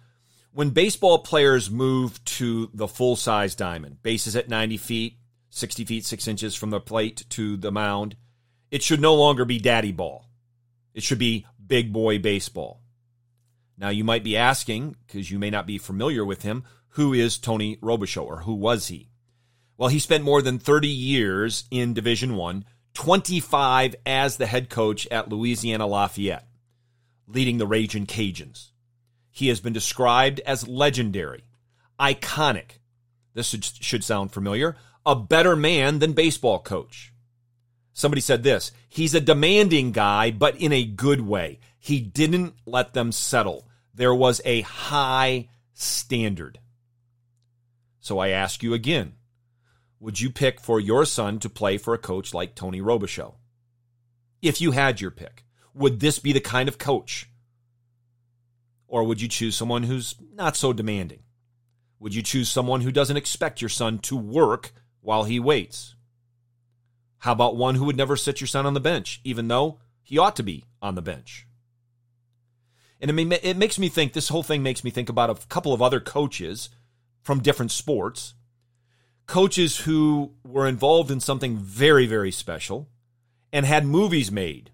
when 0.55 0.71
baseball 0.71 1.19
players 1.19 1.69
move 1.69 2.25
to 2.25 2.71
the 2.73 2.87
full 2.87 3.17
size 3.17 3.57
diamond, 3.57 4.01
bases 4.03 4.37
at 4.37 4.49
90 4.49 4.77
feet, 4.77 5.19
60 5.51 5.85
feet, 5.85 6.07
6 6.07 6.29
inches 6.29 6.55
from 6.55 6.71
the 6.71 6.81
plate 6.81 7.25
to 7.31 7.57
the 7.57 7.73
mound, 7.73 8.17
it 8.71 8.83
should 8.83 9.01
no 9.01 9.15
longer 9.15 9.45
be 9.45 9.59
daddy 9.59 9.91
ball. 9.91 10.27
It 10.95 11.03
should 11.03 11.19
be 11.19 11.45
big 11.65 11.93
boy 11.93 12.21
baseball. 12.21 12.81
Now, 13.77 13.89
you 13.89 14.05
might 14.05 14.23
be 14.23 14.37
asking, 14.37 14.95
because 15.05 15.29
you 15.29 15.41
may 15.41 15.51
not 15.51 15.67
be 15.67 15.77
familiar 15.77 16.25
with 16.25 16.43
him, 16.43 16.63
who 16.91 17.13
is 17.13 17.37
Tony 17.37 17.77
Robichaux 17.79 18.25
or 18.25 18.43
who 18.43 18.55
was 18.55 18.87
he? 18.87 19.11
Well, 19.77 19.89
he 19.89 19.99
spent 19.99 20.23
more 20.23 20.41
than 20.41 20.61
30 20.61 20.87
years 20.87 21.65
in 21.73 21.95
Division 21.95 22.37
1, 22.37 22.65
25 22.95 23.97
as 24.07 24.37
the 24.37 24.47
head 24.47 24.71
coach 24.71 25.09
at 25.09 25.29
Louisiana 25.29 25.89
Lafayette, 25.89 26.47
leading 27.27 27.59
the 27.59 27.67
Raging 27.67 28.07
Cajuns. 28.07 28.71
He 29.35 29.49
has 29.49 29.59
been 29.59 29.73
described 29.73 30.39
as 30.47 30.69
legendary, 30.69 31.43
iconic. 31.99 32.79
This 33.35 33.49
should 33.81 34.05
sound 34.05 34.31
familiar. 34.31 34.77
A 35.05 35.17
better 35.17 35.57
man 35.57 35.99
than 35.99 36.13
baseball 36.13 36.61
coach. 36.61 37.13
Somebody 37.93 38.21
said 38.21 38.45
this 38.45 38.71
he's 38.89 39.13
a 39.13 39.21
demanding 39.21 39.91
guy, 39.91 40.31
but 40.31 40.57
in 40.57 40.73
a 40.73 40.85
good 40.85 41.21
way. 41.21 41.59
He 41.81 42.01
didn't 42.01 42.55
let 42.65 42.95
them 42.95 43.11
settle. 43.11 43.67
There 43.93 44.15
was 44.15 44.41
a 44.45 44.61
high 44.61 45.49
standard. 45.73 46.61
So 47.99 48.21
I 48.21 48.29
ask 48.29 48.63
you 48.63 48.73
again 48.73 49.15
would 49.99 50.21
you 50.21 50.31
pick 50.31 50.61
for 50.61 50.79
your 50.79 51.05
son 51.05 51.41
to 51.41 51.49
play 51.49 51.77
for 51.77 51.93
a 51.93 51.99
coach 51.99 52.33
like 52.33 52.55
Tony 52.55 52.81
Robichaux? 52.81 53.35
If 54.41 54.61
you 54.61 54.71
had 54.71 55.01
your 55.01 55.11
pick, 55.11 55.45
would 55.75 55.99
this 55.99 56.21
be 56.21 56.33
the 56.33 56.39
kind 56.39 56.69
of 56.69 56.79
coach 56.79 57.29
or 58.95 59.03
would 59.03 59.21
you 59.21 59.27
choose 59.27 59.57
someone 59.57 59.83
who's 59.83 60.15
not 60.35 60.57
so 60.57 60.73
demanding? 60.73 61.19
Would 61.99 62.15
you 62.15 62.23
choose 62.23 62.49
someone 62.49 62.83
who 62.83 62.93
doesn't 62.93 63.17
expect 63.17 63.61
your 63.61 63.69
son 63.69 63.99
to 63.99 64.17
work 64.17 64.71
while 65.01 65.25
he 65.25 65.41
waits? 65.41 65.97
How 67.19 67.33
about 67.33 67.57
one 67.57 67.75
who 67.75 67.87
would 67.87 67.97
never 67.97 68.15
sit 68.15 68.41
your 68.41 68.47
son 68.47 68.67
on 68.67 68.75
the 68.75 68.79
bench, 68.79 69.21
even 69.25 69.49
though 69.49 69.81
he 70.05 70.17
ought 70.17 70.37
to 70.37 70.45
be 70.45 70.67
on 70.81 70.95
the 70.95 71.03
bench? 71.03 71.49
And 73.01 73.11
it, 73.11 73.45
it 73.45 73.57
makes 73.57 73.81
me 73.81 73.89
think, 73.89 74.13
this 74.13 74.29
whole 74.29 74.45
thing 74.45 74.63
makes 74.63 74.85
me 74.85 74.93
think 74.93 75.09
about 75.09 75.29
a 75.29 75.45
couple 75.49 75.73
of 75.73 75.83
other 75.83 75.99
coaches 75.99 76.71
from 77.21 77.41
different 77.41 77.73
sports, 77.73 78.35
coaches 79.27 79.79
who 79.79 80.35
were 80.45 80.69
involved 80.69 81.11
in 81.11 81.19
something 81.19 81.57
very, 81.57 82.07
very 82.07 82.31
special, 82.31 82.89
and 83.53 83.67
had 83.67 83.85
movies 83.87 84.31
made. 84.31 84.71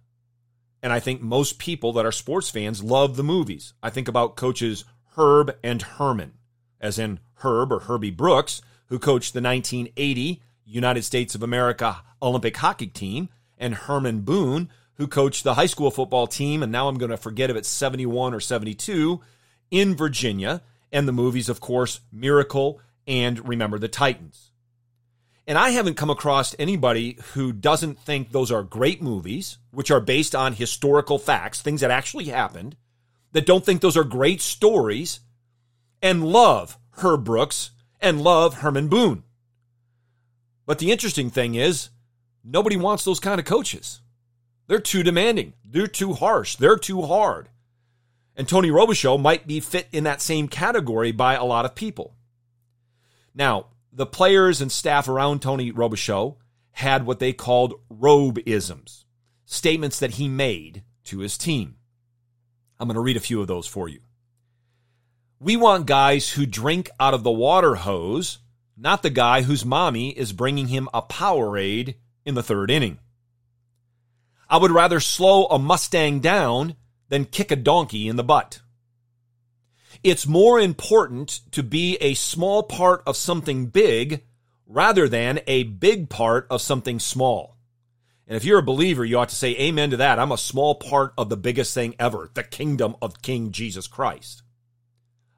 And 0.83 0.93
I 0.93 1.01
think 1.01 1.21
most 1.21 1.59
people 1.59 1.93
that 1.95 2.07
are 2.07 2.13
sports 2.13 2.51
fans 2.51 2.83
love 2.83 3.17
the 3.17 3.23
movies. 3.23 3.75
I 3.83 3.91
think 3.91 4.09
about 4.09 4.37
coaches 4.37 4.85
Herb 5.17 5.57
and 5.63 5.83
Herman, 5.83 6.33
as 6.81 6.99
in 6.99 7.21
Herb 7.35 7.73
or 7.73 7.81
Herbie 7.81 8.11
Brooks, 8.11 8.63
who 8.87 8.99
coached 8.99 9.35
the 9.35 9.43
1980 9.43 10.43
United 10.65 11.03
States 11.03 11.35
of 11.35 11.43
America 11.43 12.03
Olympic 12.23 12.57
hockey 12.57 12.87
team, 12.87 13.29
and 13.59 13.75
Herman 13.75 14.21
Boone, 14.21 14.71
who 14.95 15.07
coached 15.07 15.45
the 15.45 15.55
high 15.55 15.67
school 15.67 15.91
football 15.91 16.27
team, 16.27 16.63
and 16.63 16.71
now 16.71 16.89
I'm 16.89 16.99
going 16.99 17.11
to 17.11 17.17
forget 17.17 17.51
if 17.51 17.57
it's 17.57 17.69
71 17.69 18.35
or 18.35 18.41
72 18.41 19.21
in 19.71 19.95
Virginia, 19.95 20.63
and 20.93 21.07
the 21.07 21.13
movies, 21.13 21.49
of 21.49 21.61
course, 21.61 22.01
Miracle 22.13 22.81
and 23.07 23.47
Remember 23.49 23.79
the 23.79 23.89
Titans. 23.89 24.50
And 25.51 25.59
I 25.59 25.71
haven't 25.71 25.97
come 25.97 26.11
across 26.11 26.55
anybody 26.61 27.19
who 27.33 27.53
doesn't 27.53 27.99
think 27.99 28.31
those 28.31 28.53
are 28.53 28.63
great 28.63 29.03
movies, 29.03 29.59
which 29.73 29.91
are 29.91 29.99
based 29.99 30.33
on 30.33 30.53
historical 30.53 31.19
facts, 31.19 31.61
things 31.61 31.81
that 31.81 31.91
actually 31.91 32.27
happened, 32.27 32.77
that 33.33 33.47
don't 33.47 33.67
think 33.67 33.81
those 33.81 33.97
are 33.97 34.05
great 34.05 34.41
stories, 34.41 35.19
and 36.01 36.25
love 36.25 36.79
Herb 36.99 37.25
Brooks 37.25 37.73
and 38.01 38.23
love 38.23 38.59
Herman 38.59 38.87
Boone. 38.87 39.25
But 40.67 40.79
the 40.79 40.93
interesting 40.93 41.31
thing 41.31 41.57
is, 41.57 41.89
nobody 42.45 42.77
wants 42.77 43.05
those 43.05 43.19
kind 43.19 43.41
of 43.41 43.45
coaches. 43.45 44.03
They're 44.69 44.79
too 44.79 45.03
demanding. 45.03 45.55
They're 45.65 45.89
too 45.89 46.13
harsh. 46.13 46.55
They're 46.55 46.77
too 46.77 47.03
hard. 47.03 47.49
And 48.37 48.49
Tony 48.49 48.71
Robichaux 48.71 49.21
might 49.21 49.49
be 49.49 49.59
fit 49.59 49.89
in 49.91 50.05
that 50.05 50.23
same 50.23 50.47
category 50.47 51.11
by 51.11 51.35
a 51.35 51.43
lot 51.43 51.65
of 51.65 51.75
people. 51.75 52.15
Now, 53.35 53.67
the 53.93 54.07
players 54.07 54.61
and 54.61 54.71
staff 54.71 55.09
around 55.09 55.43
Tony 55.43 55.73
Robichaux 55.73 56.37
had 56.73 57.05
what 57.05 57.19
they 57.19 57.33
called 57.33 57.75
robe-isms, 57.89 59.05
statements 59.45 59.99
that 59.99 60.13
he 60.13 60.29
made 60.29 60.83
to 61.05 61.19
his 61.19 61.37
team. 61.37 61.77
I'm 62.79 62.89
going 62.89 62.95
to 62.95 63.01
read 63.01 63.17
a 63.17 63.21
few 63.21 63.41
of 63.41 63.49
those 63.49 63.67
for 63.67 63.89
you. 63.89 64.01
We 65.39 65.57
want 65.57 65.87
guys 65.87 66.31
who 66.31 66.47
drink 66.47 66.91
out 67.01 67.15
of 67.15 67.23
the 67.23 67.31
water 67.31 67.75
hose, 67.75 68.39
not 68.77 69.03
the 69.03 69.11
guy 69.11 69.43
whose 69.43 69.65
mommy 69.65 70.11
is 70.11 70.33
bringing 70.33 70.69
him 70.69 70.89
a 70.95 71.03
Powerade 71.03 71.97
in 72.25 72.35
the 72.35 72.43
third 72.43 72.71
inning. 72.71 72.99
I 74.49 74.57
would 74.57 74.71
rather 74.71 75.01
slow 75.01 75.47
a 75.47 75.59
Mustang 75.59 76.21
down 76.21 76.77
than 77.09 77.25
kick 77.25 77.51
a 77.51 77.57
donkey 77.57 78.09
in 78.09 78.17
the 78.17 78.25
butt. 78.25 78.61
It's 80.03 80.27
more 80.27 80.59
important 80.61 81.41
to 81.53 81.63
be 81.63 81.97
a 81.97 82.15
small 82.15 82.63
part 82.63 83.03
of 83.07 83.17
something 83.17 83.67
big 83.67 84.25
rather 84.67 85.09
than 85.09 85.41
a 85.47 85.65
big 85.65 86.09
part 86.09 86.47
of 86.49 86.63
something 86.63 86.99
small. 86.99 87.57
And 88.27 88.37
if 88.37 88.45
you're 88.45 88.61
a 88.61 88.63
believer, 88.63 89.05
you 89.05 89.19
ought 89.19 89.31
to 89.31 89.35
say 89.35 89.57
amen 89.59 89.91
to 89.91 89.97
that. 89.97 90.21
I'm 90.21 90.31
a 90.31 90.39
small 90.39 90.77
part 90.77 91.13
of 91.19 91.29
the 91.29 91.37
biggest 91.37 91.75
thing 91.75 91.97
ever, 91.99 92.31
the 92.33 92.45
kingdom 92.45 92.95
of 93.03 93.23
King 93.23 93.51
Jesus 93.51 93.89
Christ. 93.89 94.43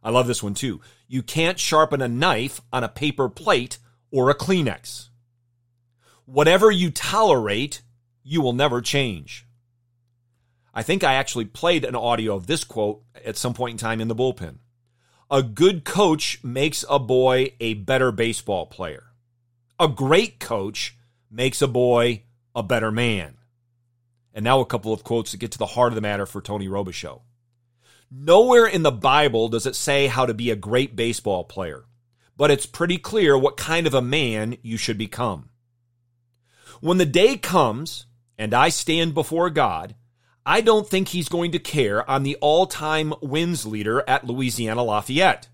I 0.03 0.11
love 0.11 0.27
this 0.27 0.43
one 0.43 0.55
too. 0.55 0.81
You 1.09 1.23
can't 1.23 1.59
sharpen 1.59 2.03
a 2.03 2.09
knife 2.09 2.61
on 2.73 2.85
a 2.85 2.89
paper 2.89 3.31
plate 3.31 3.79
or 4.11 4.29
a 4.29 4.35
Kleenex. 4.35 5.09
Whatever 6.27 6.71
you 6.71 6.91
tolerate, 6.91 7.83
you 8.23 8.43
will 8.43 8.53
never 8.53 8.81
change. 8.83 9.47
I 10.75 10.83
think 10.83 11.05
I 11.05 11.15
actually 11.15 11.45
played 11.45 11.85
an 11.85 11.95
audio 11.95 12.35
of 12.35 12.47
this 12.47 12.65
quote 12.65 13.03
at 13.25 13.37
some 13.37 13.55
point 13.55 13.73
in 13.73 13.79
time 13.79 14.01
in 14.01 14.09
the 14.09 14.15
bullpen. 14.15 14.57
A 15.31 15.43
good 15.43 15.85
coach 15.85 16.43
makes 16.43 16.85
a 16.89 16.99
boy 16.99 17.53
a 17.61 17.75
better 17.75 18.13
baseball 18.13 18.67
player. 18.67 19.05
A 19.79 19.89
great 19.89 20.39
coach 20.39 20.97
makes 21.31 21.63
a 21.63 21.69
boy 21.69 22.23
a 22.55 22.63
better 22.63 22.91
man. 22.91 23.39
And 24.35 24.45
now 24.45 24.61
a 24.61 24.67
couple 24.67 24.93
of 24.93 25.05
quotes 25.05 25.33
that 25.33 25.39
get 25.39 25.53
to 25.53 25.59
the 25.59 25.67
heart 25.67 25.93
of 25.93 25.95
the 25.95 26.01
matter 26.01 26.27
for 26.27 26.41
Tony 26.41 26.69
Robichaux. 26.69 27.23
Nowhere 28.11 28.67
in 28.67 28.83
the 28.83 28.93
Bible 28.93 29.49
does 29.49 29.67
it 29.67 29.75
say 29.75 30.07
how 30.07 30.27
to 30.27 30.35
be 30.35 30.51
a 30.51 30.57
great 30.57 30.95
baseball 30.95 31.45
player, 31.45 31.87
but 32.37 32.51
it's 32.51 32.67
pretty 32.67 32.99
clear 32.99 33.37
what 33.37 33.57
kind 33.57 33.87
of 33.87 33.95
a 33.95 34.03
man 34.03 34.57
you 34.63 34.77
should 34.77 34.99
become. 34.99 35.49
When 36.81 36.99
the 36.99 37.07
day 37.07 37.37
comes 37.37 38.07
and 38.37 38.53
I 38.53 38.69
stand 38.69 39.15
before 39.15 39.49
God, 39.49 39.95
I 40.45 40.61
don't 40.61 40.89
think 40.89 41.09
he's 41.09 41.29
going 41.29 41.53
to 41.53 41.59
care 41.59 42.09
on 42.11 42.25
the 42.25 42.37
all 42.37 42.67
time 42.67 43.15
wins 43.21 43.65
leader 43.65 44.03
at 44.09 44.27
Louisiana 44.27 44.83
Lafayette. 44.83 45.49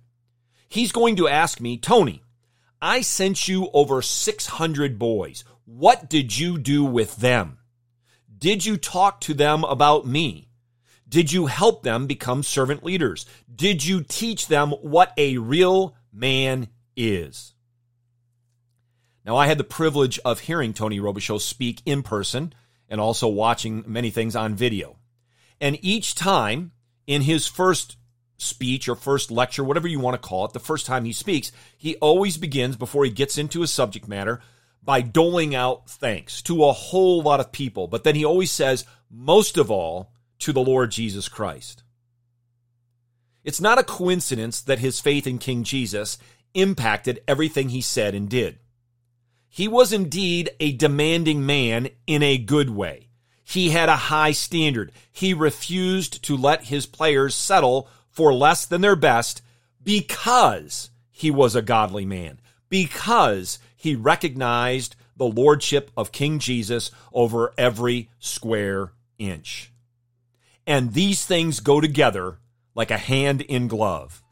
He's 0.69 0.93
going 0.93 1.17
to 1.17 1.29
ask 1.29 1.61
me, 1.61 1.77
Tony, 1.79 2.23
I 2.81 3.01
sent 3.01 3.49
you 3.49 3.71
over 3.75 4.01
600 4.01 4.99
boys. 4.99 5.45
What 5.65 6.09
did 6.09 6.39
you 6.39 6.59
do 6.59 6.85
with 6.85 7.17
them? 7.17 7.59
Did 8.39 8.65
you 8.65 8.77
talk 8.77 9.21
to 9.23 9.35
them 9.35 9.65
about 9.65 10.07
me? 10.07 10.49
Did 11.09 11.33
you 11.33 11.47
help 11.47 11.83
them 11.83 12.07
become 12.07 12.43
servant 12.43 12.85
leaders? 12.85 13.27
Did 13.53 13.85
you 13.85 14.03
teach 14.03 14.47
them 14.47 14.71
what 14.71 15.13
a 15.17 15.39
real 15.39 15.97
man 16.13 16.69
is? 16.97 17.55
Now, 19.25 19.37
I 19.37 19.47
had 19.47 19.59
the 19.59 19.65
privilege 19.65 20.19
of 20.25 20.41
hearing 20.41 20.73
Tony 20.73 21.01
Robichaux 21.01 21.41
speak 21.41 21.83
in 21.85 22.03
person 22.03 22.55
and 22.89 23.01
also 23.01 23.29
watching 23.29 23.85
many 23.87 24.11
things 24.11 24.35
on 24.35 24.55
video. 24.55 24.97
And 25.61 25.79
each 25.83 26.15
time 26.15 26.73
in 27.07 27.23
his 27.23 27.47
first 27.47 27.97
speech 28.37 28.89
or 28.89 28.95
first 28.95 29.31
lecture, 29.31 29.65
whatever 29.65 29.89
you 29.89 29.99
want 29.99 30.21
to 30.21 30.29
call 30.29 30.45
it, 30.45 30.53
the 30.53 30.61
first 30.61 30.87
time 30.87 31.05
he 31.05 31.13
speaks, 31.13 31.53
he 31.77 31.97
always 31.97 32.37
begins 32.37 32.77
before 32.77 33.05
he 33.05 33.11
gets 33.11 33.37
into 33.37 33.61
his 33.61 33.71
subject 33.71 34.09
matter 34.09 34.41
by 34.83 35.01
doling 35.01 35.55
out 35.55 35.91
thanks 35.91 36.41
to 36.43 36.65
a 36.65 36.73
whole 36.73 37.21
lot 37.23 37.41
of 37.41 37.53
people. 37.53 37.89
But 37.89 38.05
then 38.05 38.15
he 38.15 38.25
always 38.25 38.51
says, 38.51 38.85
most 39.11 39.59
of 39.59 39.71
all, 39.71 40.13
to 40.41 40.53
the 40.53 40.61
Lord 40.63 40.91
Jesus 40.93 41.29
Christ. 41.29 41.83
It's 43.43 43.61
not 43.61 43.79
a 43.79 43.85
coincidence 43.85 44.61
that 44.63 44.79
his 44.79 45.01
faith 45.01 45.27
in 45.27 45.39
King 45.39 45.65
Jesus 45.65 46.19
impacted 46.55 47.23
everything 47.27 47.71
he 47.71 47.81
said 47.81 48.15
and 48.15 48.29
did. 48.29 48.59
He 49.59 49.67
was 49.67 49.93
indeed 49.93 50.51
a 50.61 50.71
demanding 50.71 51.45
man 51.45 51.89
in 52.07 52.23
a 52.23 52.39
good 52.39 52.71
way. 52.71 53.09
He 53.43 53.71
had 53.71 53.89
a 53.89 53.97
high 53.97 54.31
standard. 54.31 54.93
He 55.11 55.35
refused 55.35 56.23
to 56.27 56.37
let 56.37 56.67
his 56.67 56.87
players 56.87 57.35
settle 57.35 57.89
for 58.09 58.33
less 58.33 58.65
than 58.65 58.83
their 58.83 58.95
best 58.95 59.43
because 59.83 60.91
he 61.11 61.33
was 61.33 61.57
a 61.57 61.61
godly 61.61 62.07
man, 62.07 62.39
because 62.69 63.59
he 63.75 63.97
recognized 63.97 64.95
the 65.17 65.27
lordship 65.27 65.91
of 65.97 66.13
King 66.13 66.39
Jesus 66.39 66.93
over 67.13 67.53
every 67.59 68.11
square 68.21 68.93
inch. 69.19 69.73
And 70.69 70.93
these 70.93 71.27
things 71.27 71.59
go 71.59 71.81
together 71.81 72.39
like 72.77 72.93
a 72.93 72.97
hand 72.97 73.41
in 73.41 73.67
glove. 73.67 74.23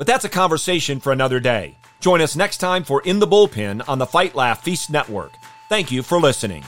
But 0.00 0.06
that's 0.06 0.24
a 0.24 0.30
conversation 0.30 0.98
for 0.98 1.12
another 1.12 1.40
day. 1.40 1.76
Join 2.00 2.22
us 2.22 2.34
next 2.34 2.56
time 2.56 2.84
for 2.84 3.02
In 3.02 3.18
the 3.18 3.26
Bullpen 3.26 3.86
on 3.86 3.98
the 3.98 4.06
Fight 4.06 4.34
Laugh 4.34 4.62
Feast 4.64 4.88
Network. 4.88 5.32
Thank 5.68 5.92
you 5.92 6.02
for 6.02 6.18
listening. 6.18 6.64